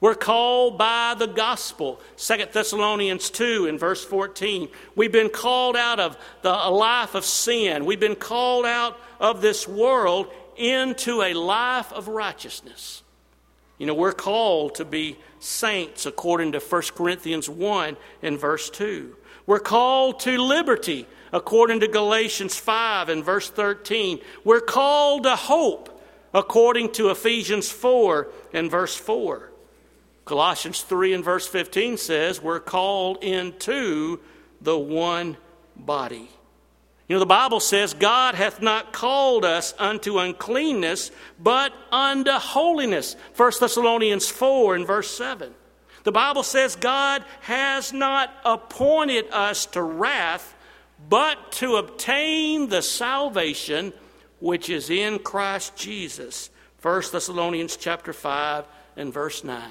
We're 0.00 0.16
called 0.16 0.78
by 0.78 1.14
the 1.16 1.28
gospel. 1.28 2.00
2 2.16 2.46
Thessalonians 2.52 3.30
2 3.30 3.66
in 3.66 3.78
verse 3.78 4.04
14. 4.04 4.68
We've 4.96 5.12
been 5.12 5.30
called 5.30 5.76
out 5.76 6.00
of 6.00 6.18
the 6.42 6.50
life 6.50 7.14
of 7.14 7.24
sin. 7.24 7.84
We've 7.84 8.00
been 8.00 8.16
called 8.16 8.66
out 8.66 8.98
of 9.20 9.40
this 9.40 9.68
world 9.68 10.32
into 10.56 11.22
a 11.22 11.34
life 11.34 11.92
of 11.92 12.08
righteousness. 12.08 13.02
You 13.78 13.86
know, 13.86 13.94
we're 13.94 14.12
called 14.12 14.76
to 14.76 14.84
be 14.84 15.18
saints 15.40 16.06
according 16.06 16.52
to 16.52 16.60
1 16.60 16.82
Corinthians 16.94 17.48
1 17.48 17.96
and 18.22 18.38
verse 18.38 18.70
2. 18.70 19.16
We're 19.46 19.58
called 19.58 20.20
to 20.20 20.38
liberty 20.38 21.06
according 21.32 21.80
to 21.80 21.88
Galatians 21.88 22.56
5 22.56 23.08
and 23.08 23.24
verse 23.24 23.50
13. 23.50 24.20
We're 24.44 24.60
called 24.60 25.24
to 25.24 25.34
hope 25.34 26.00
according 26.32 26.92
to 26.92 27.10
Ephesians 27.10 27.70
4 27.70 28.28
and 28.52 28.70
verse 28.70 28.94
4. 28.94 29.50
Colossians 30.24 30.82
3 30.82 31.14
and 31.14 31.24
verse 31.24 31.48
15 31.48 31.96
says 31.96 32.40
we're 32.40 32.60
called 32.60 33.24
into 33.24 34.20
the 34.60 34.78
one 34.78 35.36
body. 35.76 36.28
You 37.12 37.16
know, 37.16 37.20
the 37.20 37.26
Bible 37.26 37.60
says, 37.60 37.92
God 37.92 38.36
hath 38.36 38.62
not 38.62 38.94
called 38.94 39.44
us 39.44 39.74
unto 39.78 40.18
uncleanness, 40.18 41.10
but 41.38 41.70
unto 41.90 42.30
holiness. 42.30 43.16
1 43.36 43.52
Thessalonians 43.60 44.30
4 44.30 44.76
and 44.76 44.86
verse 44.86 45.10
7. 45.14 45.52
The 46.04 46.12
Bible 46.12 46.42
says, 46.42 46.74
God 46.74 47.22
has 47.42 47.92
not 47.92 48.30
appointed 48.46 49.26
us 49.30 49.66
to 49.66 49.82
wrath, 49.82 50.56
but 51.06 51.52
to 51.52 51.76
obtain 51.76 52.70
the 52.70 52.80
salvation 52.80 53.92
which 54.40 54.70
is 54.70 54.88
in 54.88 55.18
Christ 55.18 55.76
Jesus. 55.76 56.48
1 56.80 57.02
Thessalonians 57.12 57.76
chapter 57.76 58.14
5 58.14 58.64
and 58.96 59.12
verse 59.12 59.44
9. 59.44 59.62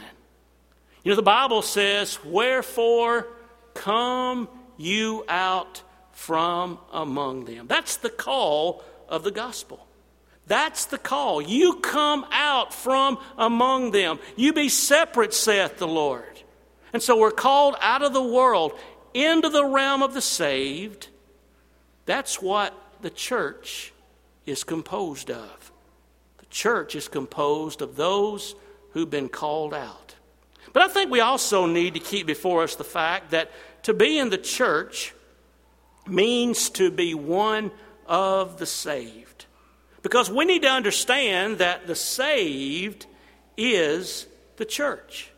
You 1.04 1.10
know, 1.10 1.16
the 1.16 1.24
Bible 1.24 1.64
says, 1.64 2.24
Wherefore 2.24 3.30
come 3.74 4.48
you 4.78 5.26
out 5.28 5.82
from 6.22 6.78
among 6.94 7.46
them. 7.46 7.66
That's 7.66 7.98
the 7.98 8.12
call 8.12 8.84
of 9.10 9.24
the 9.24 9.32
gospel. 9.32 9.88
That's 10.46 10.86
the 10.86 11.00
call. 11.00 11.42
You 11.42 11.78
come 11.78 12.28
out 12.32 12.76
from 12.76 13.18
among 13.40 13.90
them. 13.90 14.20
You 14.36 14.54
be 14.54 14.70
separate, 14.70 15.34
saith 15.34 15.80
the 15.80 15.88
Lord. 15.88 16.44
And 16.94 17.02
so 17.02 17.18
we're 17.18 17.32
called 17.32 17.76
out 17.82 18.04
of 18.04 18.14
the 18.14 18.22
world 18.22 18.78
into 19.16 19.50
the 19.50 19.66
realm 19.66 20.04
of 20.04 20.14
the 20.14 20.22
saved. 20.22 21.08
That's 22.06 22.40
what 22.40 22.80
the 23.02 23.10
church 23.10 23.92
is 24.46 24.64
composed 24.64 25.32
of. 25.32 25.72
The 26.38 26.46
church 26.52 26.94
is 26.94 27.08
composed 27.08 27.82
of 27.82 27.96
those 27.96 28.54
who've 28.92 29.10
been 29.10 29.30
called 29.30 29.74
out. 29.74 30.14
But 30.72 30.84
I 30.84 30.88
think 30.88 31.10
we 31.10 31.20
also 31.20 31.66
need 31.66 31.96
to 31.96 32.00
keep 32.00 32.28
before 32.28 32.62
us 32.62 32.76
the 32.76 32.84
fact 32.84 33.32
that 33.32 33.50
to 33.84 33.94
be 33.96 34.20
in 34.20 34.30
the 34.30 34.38
church 34.38 35.16
means 36.08 36.70
to 36.72 36.92
be 36.92 37.14
one 37.14 37.72
of 38.06 38.58
the 38.58 38.66
saved. 38.66 39.46
Because 40.02 40.32
we 40.32 40.46
need 40.46 40.64
to 40.64 40.70
understand 40.70 41.60
that 41.60 41.88
the 41.88 41.96
saved 41.96 43.06
is 43.56 44.28
the 44.58 44.66
church. 44.66 45.32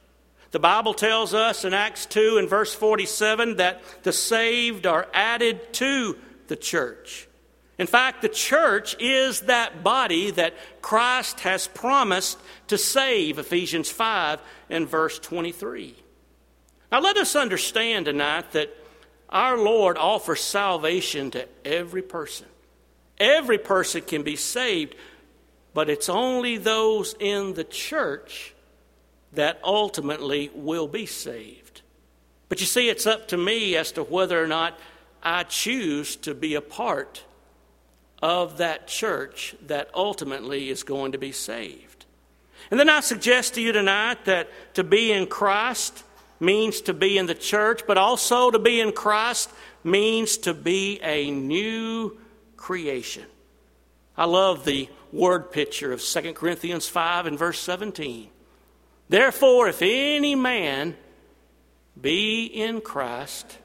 The 0.51 0.60
Bible 0.60 0.93
tells 0.93 1.34
us 1.34 1.65
in 1.65 1.74
Acts 1.74 2.05
2 2.05 2.38
and 2.38 2.48
verse 2.48 2.74
47 2.74 3.58
that 3.58 3.82
the 4.03 4.13
saved 4.13 4.86
are 4.86 5.08
added 5.13 5.74
to 5.74 6.17
the 6.48 6.55
church. 6.55 7.27
In 7.79 7.88
fact, 7.88 8.22
the 8.22 8.29
church 8.29 8.96
is 9.00 9.41
that 9.41 9.84
body 9.84 10.29
that 10.32 10.53
Christ 10.82 11.39
has 11.39 11.67
promised 11.67 12.39
to 12.67 12.77
save, 12.77 13.39
Ephesians 13.39 13.89
5 13.89 14.39
and 14.70 14.88
verse 14.88 15.17
23. 15.17 15.96
Now, 16.91 17.00
let 17.00 17.17
us 17.17 17.36
understand 17.36 18.05
tonight 18.05 18.51
that 18.51 18.77
our 19.34 19.58
Lord 19.58 19.98
offers 19.98 20.42
salvation 20.42 21.32
to 21.32 21.48
every 21.66 22.04
person. 22.04 22.48
Every 23.18 23.58
person 23.58 24.02
can 24.02 24.22
be 24.24 24.36
saved, 24.36 24.96
but 25.74 25.90
it's 25.90 26.08
only 26.08 26.58
those 26.58 27.16
in 27.20 27.54
the 27.56 27.63
church 27.63 28.54
that 29.34 29.60
ultimately 29.63 30.52
will 30.54 30.88
be 30.88 31.08
saved. 31.08 31.82
But 32.48 32.60
you 32.60 32.68
see, 32.68 32.90
it's 32.90 33.08
up 33.08 33.30
to 33.30 33.38
me 33.38 33.75
as 33.75 33.92
to 33.94 34.04
whether 34.04 34.42
or 34.42 34.48
not 34.48 34.80
I 35.24 35.44
choose 35.44 36.16
to 36.18 36.36
be 36.36 36.53
a 36.53 36.62
part 36.62 37.24
of 38.22 38.57
that 38.57 38.88
church 38.88 39.55
that 39.66 39.90
ultimately 39.96 40.70
is 40.70 40.84
going 40.84 41.14
to 41.14 41.18
be 41.18 41.31
saved. 41.31 42.05
And 42.70 42.79
then 42.79 42.90
I 42.90 43.00
suggest 43.00 43.55
to 43.55 43.62
you 43.62 43.72
tonight 43.72 44.25
that 44.25 44.50
to 44.75 44.84
be 44.84 45.12
in 45.12 45.25
Christ 45.25 46.03
means 46.44 46.82
to 46.82 46.94
be 46.94 47.18
in 47.18 47.25
the 47.25 47.34
church, 47.34 47.82
but 47.88 47.98
also 47.98 48.51
to 48.51 48.60
be 48.60 48.79
in 48.79 48.92
Christ 48.92 49.50
means 49.84 50.38
to 50.40 50.53
be 50.53 51.00
a 51.01 51.32
new 51.32 52.18
creation. 52.58 53.25
I 54.16 54.25
love 54.25 54.66
the 54.66 54.90
word 55.12 55.51
picture 55.51 55.92
of 55.92 56.01
2 56.01 56.34
Corinthians 56.34 56.88
5 56.88 57.25
and 57.25 57.40
verse 57.40 57.60
17. 57.60 58.29
Therefore, 59.10 59.68
if 59.70 59.82
any 59.82 60.36
man 60.36 60.96
be 62.00 62.46
in 62.46 62.82
Christ, 62.82 63.58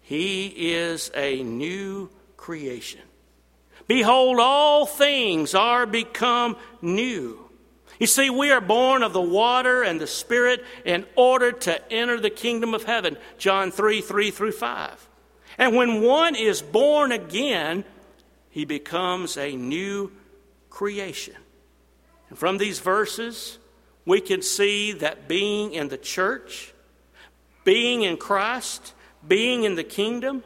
he 0.00 0.72
is 0.74 1.10
a 1.14 1.42
new 1.42 2.10
creation. 2.36 3.00
Behold, 3.86 4.38
all 4.40 4.86
things 4.86 5.54
are 5.54 5.86
become 5.86 6.56
new. 6.80 7.43
You 7.98 8.06
see, 8.06 8.30
we 8.30 8.50
are 8.50 8.60
born 8.60 9.02
of 9.02 9.12
the 9.12 9.20
water 9.20 9.82
and 9.82 10.00
the 10.00 10.06
Spirit 10.06 10.64
in 10.84 11.06
order 11.16 11.52
to 11.52 11.92
enter 11.92 12.18
the 12.18 12.30
kingdom 12.30 12.74
of 12.74 12.84
heaven. 12.84 13.16
John 13.38 13.70
3 13.70 14.00
3 14.00 14.30
through 14.30 14.52
5. 14.52 15.08
And 15.58 15.76
when 15.76 16.02
one 16.02 16.34
is 16.34 16.62
born 16.62 17.12
again, 17.12 17.84
he 18.50 18.64
becomes 18.64 19.36
a 19.36 19.56
new 19.56 20.12
creation. 20.70 21.36
And 22.28 22.38
from 22.38 22.58
these 22.58 22.80
verses, 22.80 23.58
we 24.04 24.20
can 24.20 24.42
see 24.42 24.92
that 24.92 25.28
being 25.28 25.72
in 25.72 25.88
the 25.88 25.98
church, 25.98 26.74
being 27.62 28.02
in 28.02 28.16
Christ, 28.16 28.92
being 29.26 29.64
in 29.64 29.76
the 29.76 29.84
kingdom, 29.84 30.42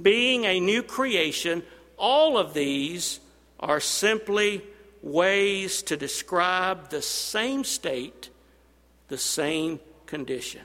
being 0.00 0.44
a 0.44 0.60
new 0.60 0.82
creation, 0.82 1.62
all 1.96 2.38
of 2.38 2.54
these 2.54 3.20
are 3.58 3.80
simply 3.80 4.62
ways 5.02 5.82
to 5.82 5.96
describe 5.96 6.90
the 6.90 7.02
same 7.02 7.64
state, 7.64 8.30
the 9.08 9.18
same 9.18 9.80
condition. 10.06 10.62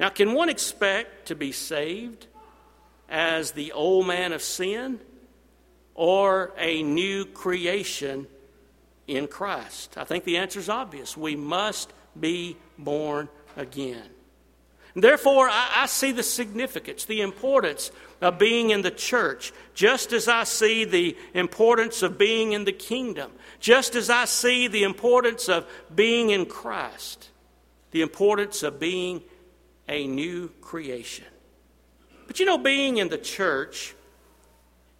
Now, 0.00 0.08
can 0.08 0.32
one 0.32 0.48
expect 0.48 1.28
to 1.28 1.34
be 1.34 1.52
saved 1.52 2.26
as 3.08 3.52
the 3.52 3.72
old 3.72 4.06
man 4.06 4.32
of 4.32 4.42
sin 4.42 5.00
or 5.94 6.52
a 6.58 6.82
new 6.82 7.24
creation 7.24 8.26
in 9.06 9.28
Christ? 9.28 9.96
I 9.96 10.04
think 10.04 10.24
the 10.24 10.38
answer 10.38 10.58
is 10.58 10.68
obvious. 10.68 11.16
We 11.16 11.36
must 11.36 11.92
be 12.18 12.56
born 12.78 13.28
again. 13.56 14.08
Therefore, 14.94 15.48
I, 15.48 15.70
I, 15.76 15.86
see 15.86 16.12
the 16.12 16.22
significance, 16.22 17.06
the 17.06 17.22
importance 17.22 17.90
of 18.20 18.38
being 18.38 18.70
in 18.70 18.82
the 18.82 18.90
church, 18.90 19.52
just 19.74 20.12
as 20.12 20.28
I 20.28 20.44
see 20.44 20.84
the 20.84 21.16
importance 21.32 22.02
of 22.02 22.18
being 22.18 22.52
in 22.52 22.64
the 22.64 22.72
kingdom, 22.72 23.32
just 23.58 23.94
as 23.94 24.10
I 24.10 24.26
see 24.26 24.68
the 24.68 24.82
importance 24.82 25.48
of 25.48 25.66
being 25.94 26.30
in 26.30 26.44
Christ, 26.44 27.30
the 27.90 28.02
importance 28.02 28.62
of 28.62 28.78
being 28.78 29.22
a 29.88 30.06
new 30.06 30.48
creation. 30.60 31.24
But 32.26 32.38
you 32.38 32.44
know, 32.44 32.58
being 32.58 32.98
in 32.98 33.08
the 33.08 33.18
church 33.18 33.94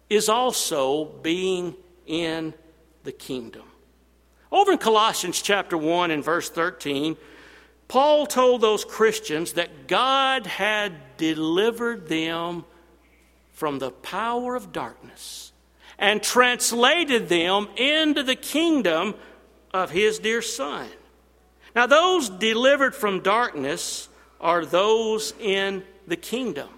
is 0.09 0.27
also 0.27 1.05
being 1.05 1.75
in 2.07 2.53
the 3.03 3.11
kingdom. 3.11 3.63
Over 4.51 4.71
in 4.71 4.77
Colossians 4.77 5.41
chapter 5.41 5.77
1 5.77 6.11
and 6.11 6.23
verse 6.23 6.49
13, 6.49 7.17
Paul 7.87 8.25
told 8.25 8.61
those 8.61 8.85
Christians 8.85 9.53
that 9.53 9.87
God 9.87 10.47
had 10.47 11.17
delivered 11.17 12.07
them 12.07 12.65
from 13.51 13.79
the 13.79 13.91
power 13.91 14.55
of 14.55 14.71
darkness 14.71 15.51
and 15.99 16.21
translated 16.21 17.29
them 17.29 17.67
into 17.77 18.23
the 18.23 18.35
kingdom 18.35 19.15
of 19.73 19.91
his 19.91 20.19
dear 20.19 20.41
Son. 20.41 20.89
Now, 21.75 21.85
those 21.87 22.29
delivered 22.29 22.95
from 22.95 23.21
darkness 23.21 24.09
are 24.39 24.65
those 24.65 25.33
in 25.39 25.83
the 26.07 26.17
kingdom, 26.17 26.69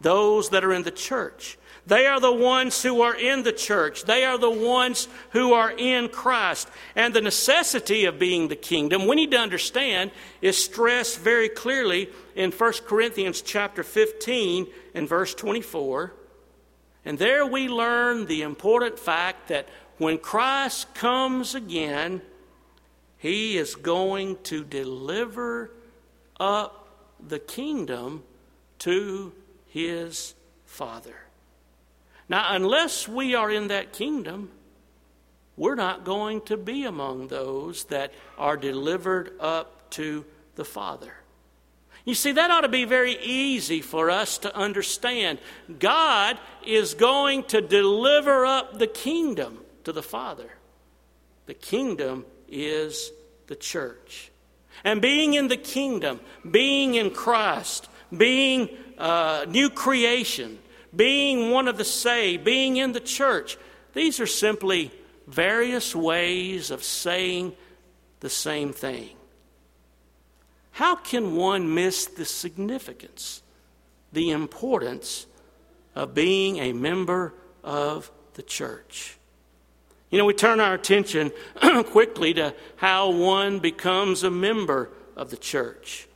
those 0.00 0.50
that 0.50 0.64
are 0.64 0.72
in 0.72 0.82
the 0.82 0.90
church. 0.90 1.58
They 1.88 2.06
are 2.06 2.20
the 2.20 2.32
ones 2.32 2.82
who 2.82 3.00
are 3.00 3.16
in 3.16 3.42
the 3.42 3.52
church. 3.52 4.04
They 4.04 4.24
are 4.24 4.36
the 4.36 4.50
ones 4.50 5.08
who 5.30 5.54
are 5.54 5.72
in 5.72 6.10
Christ. 6.10 6.68
And 6.94 7.12
the 7.14 7.22
necessity 7.22 8.04
of 8.04 8.18
being 8.18 8.48
the 8.48 8.56
kingdom, 8.56 9.06
we 9.06 9.16
need 9.16 9.30
to 9.30 9.38
understand, 9.38 10.10
is 10.42 10.62
stressed 10.62 11.18
very 11.18 11.48
clearly 11.48 12.10
in 12.36 12.52
1 12.52 12.72
Corinthians 12.86 13.40
chapter 13.40 13.82
15 13.82 14.66
and 14.94 15.08
verse 15.08 15.34
24. 15.34 16.12
And 17.06 17.18
there 17.18 17.46
we 17.46 17.68
learn 17.68 18.26
the 18.26 18.42
important 18.42 18.98
fact 18.98 19.48
that 19.48 19.66
when 19.96 20.18
Christ 20.18 20.94
comes 20.94 21.54
again, 21.54 22.20
He 23.16 23.56
is 23.56 23.74
going 23.74 24.36
to 24.44 24.62
deliver 24.62 25.70
up 26.38 26.88
the 27.26 27.38
kingdom 27.38 28.24
to 28.80 29.32
his 29.66 30.34
Father. 30.64 31.27
Now, 32.28 32.54
unless 32.54 33.08
we 33.08 33.34
are 33.34 33.50
in 33.50 33.68
that 33.68 33.92
kingdom, 33.92 34.50
we're 35.56 35.74
not 35.74 36.04
going 36.04 36.42
to 36.42 36.56
be 36.56 36.84
among 36.84 37.28
those 37.28 37.84
that 37.84 38.12
are 38.36 38.56
delivered 38.56 39.32
up 39.40 39.90
to 39.90 40.24
the 40.54 40.64
Father. 40.64 41.14
You 42.04 42.14
see, 42.14 42.32
that 42.32 42.50
ought 42.50 42.62
to 42.62 42.68
be 42.68 42.84
very 42.84 43.18
easy 43.22 43.82
for 43.82 44.10
us 44.10 44.38
to 44.38 44.56
understand. 44.56 45.38
God 45.78 46.38
is 46.66 46.94
going 46.94 47.44
to 47.44 47.60
deliver 47.60 48.46
up 48.46 48.78
the 48.78 48.86
kingdom 48.86 49.58
to 49.84 49.92
the 49.92 50.02
Father. 50.02 50.50
The 51.46 51.54
kingdom 51.54 52.24
is 52.48 53.10
the 53.46 53.56
church. 53.56 54.30
And 54.84 55.02
being 55.02 55.34
in 55.34 55.48
the 55.48 55.56
kingdom, 55.56 56.20
being 56.48 56.94
in 56.94 57.10
Christ, 57.10 57.88
being 58.16 58.68
uh, 58.96 59.44
new 59.48 59.68
creation, 59.68 60.58
being 60.98 61.52
one 61.52 61.68
of 61.68 61.78
the 61.78 61.84
saved, 61.84 62.42
being 62.42 62.76
in 62.76 62.90
the 62.90 63.00
church, 63.00 63.56
these 63.94 64.18
are 64.18 64.26
simply 64.26 64.90
various 65.28 65.94
ways 65.94 66.72
of 66.72 66.82
saying 66.82 67.54
the 68.18 68.28
same 68.28 68.72
thing. 68.72 69.10
How 70.72 70.96
can 70.96 71.36
one 71.36 71.72
miss 71.72 72.06
the 72.06 72.24
significance, 72.24 73.42
the 74.12 74.32
importance 74.32 75.26
of 75.94 76.14
being 76.14 76.58
a 76.58 76.72
member 76.72 77.32
of 77.62 78.10
the 78.34 78.42
church? 78.42 79.18
You 80.10 80.18
know, 80.18 80.24
we 80.24 80.34
turn 80.34 80.58
our 80.58 80.74
attention 80.74 81.30
quickly 81.86 82.34
to 82.34 82.54
how 82.76 83.10
one 83.10 83.60
becomes 83.60 84.24
a 84.24 84.32
member 84.32 84.90
of 85.14 85.30
the 85.30 85.36
church. 85.36 86.07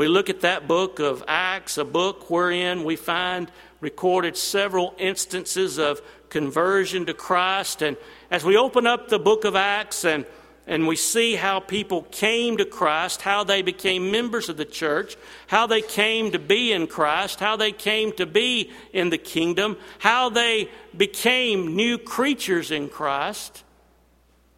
We 0.00 0.08
look 0.08 0.30
at 0.30 0.40
that 0.40 0.66
book 0.66 0.98
of 0.98 1.22
Acts, 1.28 1.76
a 1.76 1.84
book 1.84 2.30
wherein 2.30 2.84
we 2.84 2.96
find 2.96 3.52
recorded 3.82 4.34
several 4.34 4.94
instances 4.96 5.76
of 5.76 6.00
conversion 6.30 7.04
to 7.04 7.12
Christ. 7.12 7.82
And 7.82 7.98
as 8.30 8.42
we 8.42 8.56
open 8.56 8.86
up 8.86 9.10
the 9.10 9.18
book 9.18 9.44
of 9.44 9.54
Acts 9.54 10.06
and 10.06 10.24
and 10.66 10.86
we 10.86 10.96
see 10.96 11.34
how 11.34 11.60
people 11.60 12.06
came 12.10 12.56
to 12.56 12.64
Christ, 12.64 13.20
how 13.20 13.44
they 13.44 13.60
became 13.60 14.10
members 14.10 14.48
of 14.48 14.56
the 14.56 14.64
church, 14.64 15.18
how 15.48 15.66
they 15.66 15.82
came 15.82 16.30
to 16.30 16.38
be 16.38 16.72
in 16.72 16.86
Christ, 16.86 17.38
how 17.38 17.56
they 17.56 17.70
came 17.70 18.12
to 18.12 18.24
be 18.24 18.70
in 18.94 19.10
the 19.10 19.18
kingdom, 19.18 19.76
how 19.98 20.30
they 20.30 20.70
became 20.96 21.76
new 21.76 21.98
creatures 21.98 22.70
in 22.70 22.88
Christ. 22.88 23.64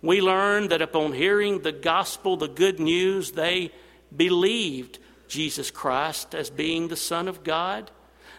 We 0.03 0.21
learn 0.21 0.69
that 0.69 0.83
upon 0.83 1.15
hearing 1.15 1.63
the 1.63 1.73
gospel, 1.73 2.37
the 2.37 2.47
good 2.47 2.79
news, 2.79 3.33
they 3.33 3.73
believed 4.17 5.01
Jesus 5.33 5.71
Christ 5.71 6.35
as 6.35 6.51
being 6.51 6.89
the 6.89 6.97
Son 6.97 7.27
of 7.27 7.43
God. 7.43 7.91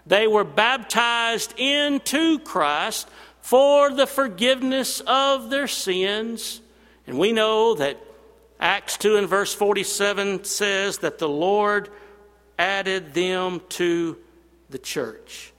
They 0.05 0.27
were 0.27 0.43
baptized 0.43 1.57
into 1.57 2.37
Christ 2.39 3.09
for 3.41 3.89
the 3.89 4.05
forgiveness 4.05 5.01
of 5.07 5.49
their 5.49 5.67
sins. 5.67 6.61
And 7.07 7.17
we 7.17 7.31
know 7.31 7.73
that 7.75 7.99
Acts 8.59 8.97
2 8.97 9.17
and 9.17 9.27
verse 9.27 9.55
47 9.55 10.43
says 10.43 10.99
that 10.99 11.17
the 11.17 11.27
Lord 11.27 11.89
added 12.59 13.15
them 13.15 13.61
to 13.69 14.17
the 14.69 14.77
church. 14.77 15.51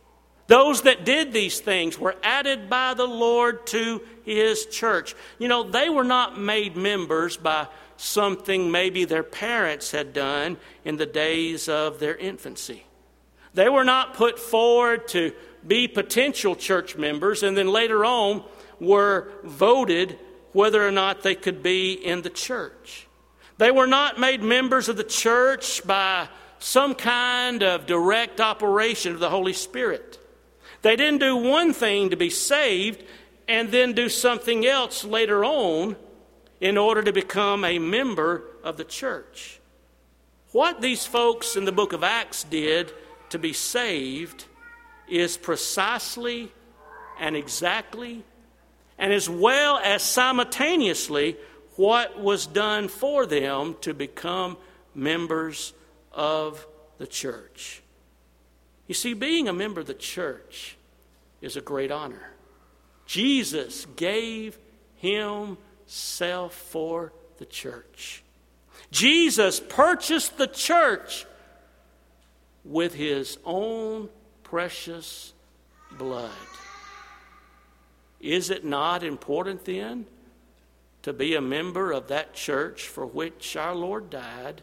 Those 0.47 0.83
that 0.83 1.05
did 1.05 1.33
these 1.33 1.59
things 1.59 1.99
were 1.99 2.15
added 2.23 2.71
by 2.71 2.95
the 2.95 3.07
Lord 3.07 3.67
to 3.69 4.03
his 4.25 4.67
church. 4.67 5.17
You 5.41 5.49
know, 5.49 5.65
they 5.65 5.89
were 5.89 6.05
not 6.05 6.39
made 6.39 6.77
members 6.77 7.37
by 7.37 7.67
something 7.97 8.71
maybe 8.71 9.05
their 9.05 9.23
parents 9.23 9.91
had 9.91 10.13
done 10.13 10.57
in 10.85 10.97
the 10.97 11.07
days 11.07 11.69
of 11.69 12.01
their 12.01 12.17
infancy. 12.17 12.85
They 13.55 13.69
were 13.69 13.85
not 13.85 14.15
put 14.15 14.39
forward 14.39 15.09
to 15.09 15.33
be 15.67 15.89
potential 15.89 16.57
church 16.57 16.97
members 16.97 17.43
and 17.43 17.57
then 17.57 17.69
later 17.69 18.05
on 18.05 18.45
were 18.81 19.33
voted 19.45 20.19
whether 20.53 20.87
or 20.87 20.91
not 20.91 21.23
they 21.23 21.35
could 21.35 21.63
be 21.63 21.93
in 21.93 22.23
the 22.23 22.31
church. 22.31 23.07
They 23.59 23.71
were 23.71 23.87
not 23.87 24.19
made 24.19 24.43
members 24.43 24.89
of 24.89 24.97
the 24.97 25.05
church 25.05 25.87
by 25.87 26.29
some 26.59 26.95
kind 26.95 27.63
of 27.63 27.87
direct 27.87 28.41
operation 28.41 29.13
of 29.13 29.21
the 29.21 29.31
Holy 29.31 29.53
Spirit. 29.53 30.19
They 30.83 30.97
didn't 30.97 31.21
do 31.21 31.37
one 31.37 31.73
thing 31.73 32.11
to 32.11 32.17
be 32.17 32.31
saved 32.31 33.03
and 33.49 33.71
then 33.71 33.93
do 33.93 34.09
something 34.09 34.67
else 34.67 35.05
later 35.05 35.45
on 35.45 35.97
in 36.65 36.79
order 36.79 37.03
to 37.03 37.13
become 37.13 37.63
a 37.63 37.79
member 37.79 38.43
of 38.63 38.79
the 38.79 38.85
church. 38.85 39.61
What 40.53 40.81
these 40.81 41.05
folks 41.05 41.57
in 41.57 41.67
the 41.67 41.73
book 41.73 41.93
of 41.93 42.03
Acts 42.03 42.43
did 42.45 42.91
to 43.29 43.39
be 43.39 43.53
saved 43.53 44.47
is 45.07 45.37
precisely 45.37 46.51
and 47.21 47.37
exactly 47.37 48.25
and 48.99 49.13
as 49.13 49.29
well 49.29 49.77
as 49.77 50.03
simultaneously 50.03 51.37
what 51.77 52.19
was 52.19 52.47
done 52.47 52.89
for 52.89 53.27
them 53.27 53.77
to 53.83 53.93
become 53.93 54.57
members 54.95 55.75
of 56.13 56.67
the 56.97 57.07
church. 57.07 57.83
You 58.87 58.95
see, 58.95 59.13
being 59.13 59.49
a 59.49 59.53
member 59.53 59.83
of 59.83 59.87
the 59.87 59.93
church 59.93 60.79
is 61.43 61.59
a 61.59 61.61
great 61.61 61.91
honor. 61.91 62.33
Jesus 63.05 63.87
gave 63.97 64.59
himself 65.85 66.55
for 66.55 67.13
the 67.39 67.45
church. 67.45 68.23
Jesus 68.91 69.61
purchased 69.61 70.39
the 70.39 70.47
church 70.47 71.27
with 72.65 72.95
his 72.95 73.39
own 73.45 74.09
precious 74.43 75.33
blood. 75.99 76.31
Is 78.21 78.51
it 78.51 78.65
not 78.65 79.03
important 79.03 79.65
then 79.65 80.07
to 81.03 81.13
be 81.13 81.35
a 81.35 81.41
member 81.41 81.93
of 81.93 82.09
that 82.09 82.33
church 82.33 82.89
for 82.89 83.05
which 83.05 83.57
our 83.57 83.75
Lord 83.75 84.09
died 84.09 84.63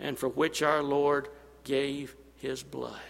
and 0.00 0.18
for 0.18 0.28
which 0.28 0.62
our 0.62 0.82
Lord 0.82 1.28
gave 1.64 2.16
his 2.36 2.62
blood? 2.62 3.00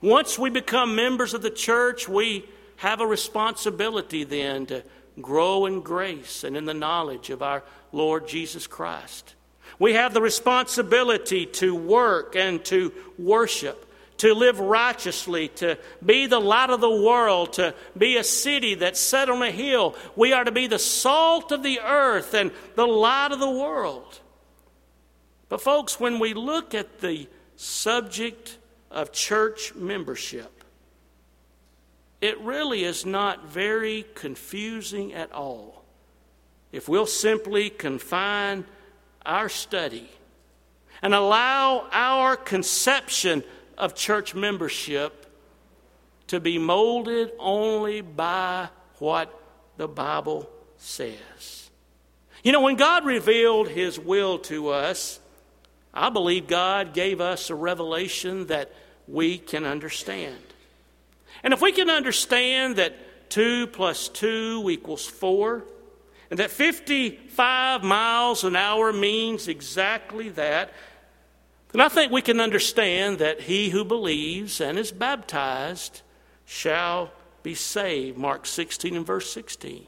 Once 0.00 0.36
we 0.36 0.50
become 0.50 0.96
members 0.96 1.32
of 1.32 1.42
the 1.42 1.50
church, 1.50 2.08
we 2.08 2.44
have 2.76 3.00
a 3.00 3.06
responsibility 3.06 4.24
then 4.24 4.66
to 4.66 4.82
grow 5.20 5.66
in 5.66 5.80
grace 5.80 6.44
and 6.44 6.56
in 6.56 6.64
the 6.64 6.74
knowledge 6.74 7.30
of 7.30 7.42
our 7.42 7.62
Lord 7.92 8.28
Jesus 8.28 8.66
Christ. 8.66 9.34
We 9.78 9.94
have 9.94 10.14
the 10.14 10.22
responsibility 10.22 11.46
to 11.46 11.74
work 11.74 12.36
and 12.36 12.64
to 12.66 12.92
worship 13.18 13.88
to 14.22 14.34
live 14.34 14.60
righteously, 14.60 15.48
to 15.48 15.76
be 16.04 16.26
the 16.26 16.38
light 16.38 16.70
of 16.70 16.80
the 16.80 16.88
world, 16.88 17.54
to 17.54 17.74
be 17.98 18.16
a 18.16 18.22
city 18.22 18.76
that's 18.76 19.00
set 19.00 19.28
on 19.28 19.42
a 19.42 19.50
hill. 19.50 19.96
We 20.14 20.32
are 20.32 20.44
to 20.44 20.52
be 20.52 20.68
the 20.68 20.78
salt 20.78 21.50
of 21.50 21.64
the 21.64 21.80
earth 21.80 22.32
and 22.32 22.52
the 22.76 22.86
light 22.86 23.32
of 23.32 23.40
the 23.40 23.50
world. 23.50 24.20
But, 25.48 25.60
folks, 25.60 25.98
when 25.98 26.20
we 26.20 26.34
look 26.34 26.72
at 26.72 27.00
the 27.00 27.26
subject 27.56 28.58
of 28.92 29.10
church 29.10 29.74
membership, 29.74 30.61
it 32.22 32.40
really 32.40 32.84
is 32.84 33.04
not 33.04 33.48
very 33.48 34.06
confusing 34.14 35.12
at 35.12 35.32
all. 35.32 35.84
If 36.70 36.88
we'll 36.88 37.04
simply 37.04 37.68
confine 37.68 38.64
our 39.26 39.48
study 39.48 40.08
and 41.02 41.14
allow 41.14 41.88
our 41.90 42.36
conception 42.36 43.42
of 43.76 43.96
church 43.96 44.36
membership 44.36 45.26
to 46.28 46.38
be 46.38 46.58
molded 46.58 47.32
only 47.40 48.00
by 48.00 48.68
what 49.00 49.28
the 49.76 49.88
Bible 49.88 50.48
says. 50.76 51.70
You 52.44 52.52
know, 52.52 52.60
when 52.60 52.76
God 52.76 53.04
revealed 53.04 53.68
His 53.68 53.98
will 53.98 54.38
to 54.40 54.68
us, 54.68 55.18
I 55.92 56.08
believe 56.08 56.46
God 56.46 56.94
gave 56.94 57.20
us 57.20 57.50
a 57.50 57.54
revelation 57.56 58.46
that 58.46 58.72
we 59.08 59.38
can 59.38 59.64
understand. 59.64 60.51
And 61.42 61.52
if 61.52 61.60
we 61.60 61.72
can 61.72 61.90
understand 61.90 62.76
that 62.76 63.30
2 63.30 63.68
plus 63.68 64.08
2 64.08 64.68
equals 64.70 65.06
4, 65.06 65.64
and 66.30 66.38
that 66.38 66.50
55 66.50 67.82
miles 67.82 68.44
an 68.44 68.56
hour 68.56 68.92
means 68.92 69.48
exactly 69.48 70.28
that, 70.30 70.72
then 71.72 71.80
I 71.80 71.88
think 71.88 72.12
we 72.12 72.22
can 72.22 72.40
understand 72.40 73.18
that 73.18 73.42
he 73.42 73.70
who 73.70 73.84
believes 73.84 74.60
and 74.60 74.78
is 74.78 74.92
baptized 74.92 76.02
shall 76.44 77.10
be 77.42 77.54
saved. 77.54 78.18
Mark 78.18 78.46
16 78.46 78.94
and 78.96 79.06
verse 79.06 79.32
16. 79.32 79.86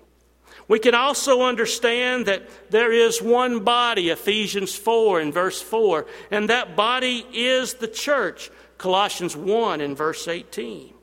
We 0.67 0.79
can 0.79 0.95
also 0.95 1.43
understand 1.43 2.27
that 2.27 2.49
there 2.71 2.91
is 2.91 3.21
one 3.21 3.61
body, 3.61 4.09
Ephesians 4.09 4.75
4 4.75 5.21
and 5.21 5.35
verse 5.35 5.61
4, 5.61 6.07
and 6.31 6.49
that 6.49 6.75
body 6.75 7.27
is 7.33 7.75
the 7.75 7.89
church, 7.89 8.51
Colossians 8.79 9.37
1 9.37 9.83
and 9.83 9.97
verse 9.97 10.27
18. 10.27 10.94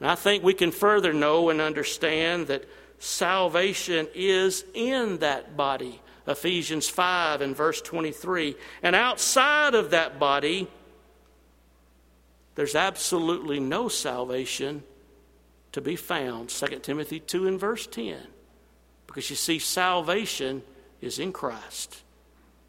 And 0.00 0.10
I 0.10 0.14
think 0.14 0.42
we 0.42 0.54
can 0.54 0.72
further 0.72 1.12
know 1.12 1.50
and 1.50 1.60
understand 1.60 2.48
that 2.48 2.64
salvation 2.98 4.08
is 4.14 4.64
in 4.74 5.18
that 5.18 5.56
body 5.56 6.00
Ephesians 6.30 6.88
5 6.88 7.40
and 7.40 7.56
verse 7.56 7.80
23. 7.82 8.56
And 8.82 8.94
outside 8.94 9.74
of 9.74 9.90
that 9.90 10.18
body, 10.18 10.68
there's 12.54 12.74
absolutely 12.74 13.60
no 13.60 13.88
salvation 13.88 14.82
to 15.72 15.80
be 15.80 15.96
found. 15.96 16.50
2 16.50 16.78
Timothy 16.80 17.20
2 17.20 17.48
and 17.48 17.58
verse 17.58 17.86
10. 17.86 18.18
Because 19.06 19.28
you 19.28 19.36
see, 19.36 19.58
salvation 19.58 20.62
is 21.00 21.18
in 21.18 21.32
Christ. 21.32 22.02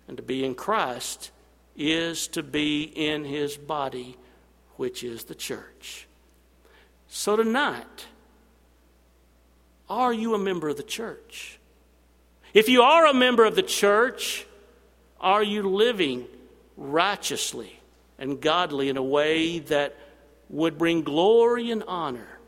And 0.08 0.17
to 0.17 0.24
be 0.24 0.44
in 0.44 0.56
Christ 0.56 1.32
is 1.76 2.28
to 2.30 2.44
be 2.44 2.84
in 2.84 3.24
his 3.26 3.58
body, 3.58 4.17
which 4.76 5.04
is 5.04 5.26
the 5.26 5.36
church. 5.36 6.08
So 7.13 7.36
tonight, 7.36 8.06
are 9.89 10.13
you 10.13 10.34
a 10.34 10.38
member 10.38 10.69
of 10.69 10.78
the 10.78 10.82
church? 10.82 11.60
If 12.54 12.69
you 12.69 12.84
are 12.84 13.06
a 13.06 13.13
member 13.13 13.43
of 13.43 13.54
the 13.54 13.63
church, 13.63 14.47
are 15.19 15.43
you 15.43 15.63
living 15.63 16.26
righteously 16.78 17.78
and 18.17 18.39
godly 18.39 18.88
in 18.88 18.95
a 18.95 19.04
way 19.04 19.60
that 19.60 19.97
would 20.50 20.78
bring 20.78 21.02
glory 21.02 21.69
and 21.69 21.84
honor 21.86 22.39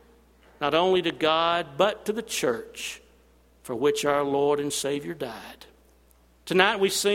not 0.62 0.73
only 0.73 1.02
to 1.02 1.12
God 1.12 1.67
but 1.76 2.06
to 2.06 2.13
the 2.13 2.21
church 2.21 3.02
for 3.63 3.76
which 3.76 4.06
our 4.06 4.23
Lord 4.23 4.62
and 4.62 4.71
Savior 4.71 5.13
died? 5.13 5.65
Tonight 6.45 6.80
we 6.80 6.89
sing. 6.89 7.12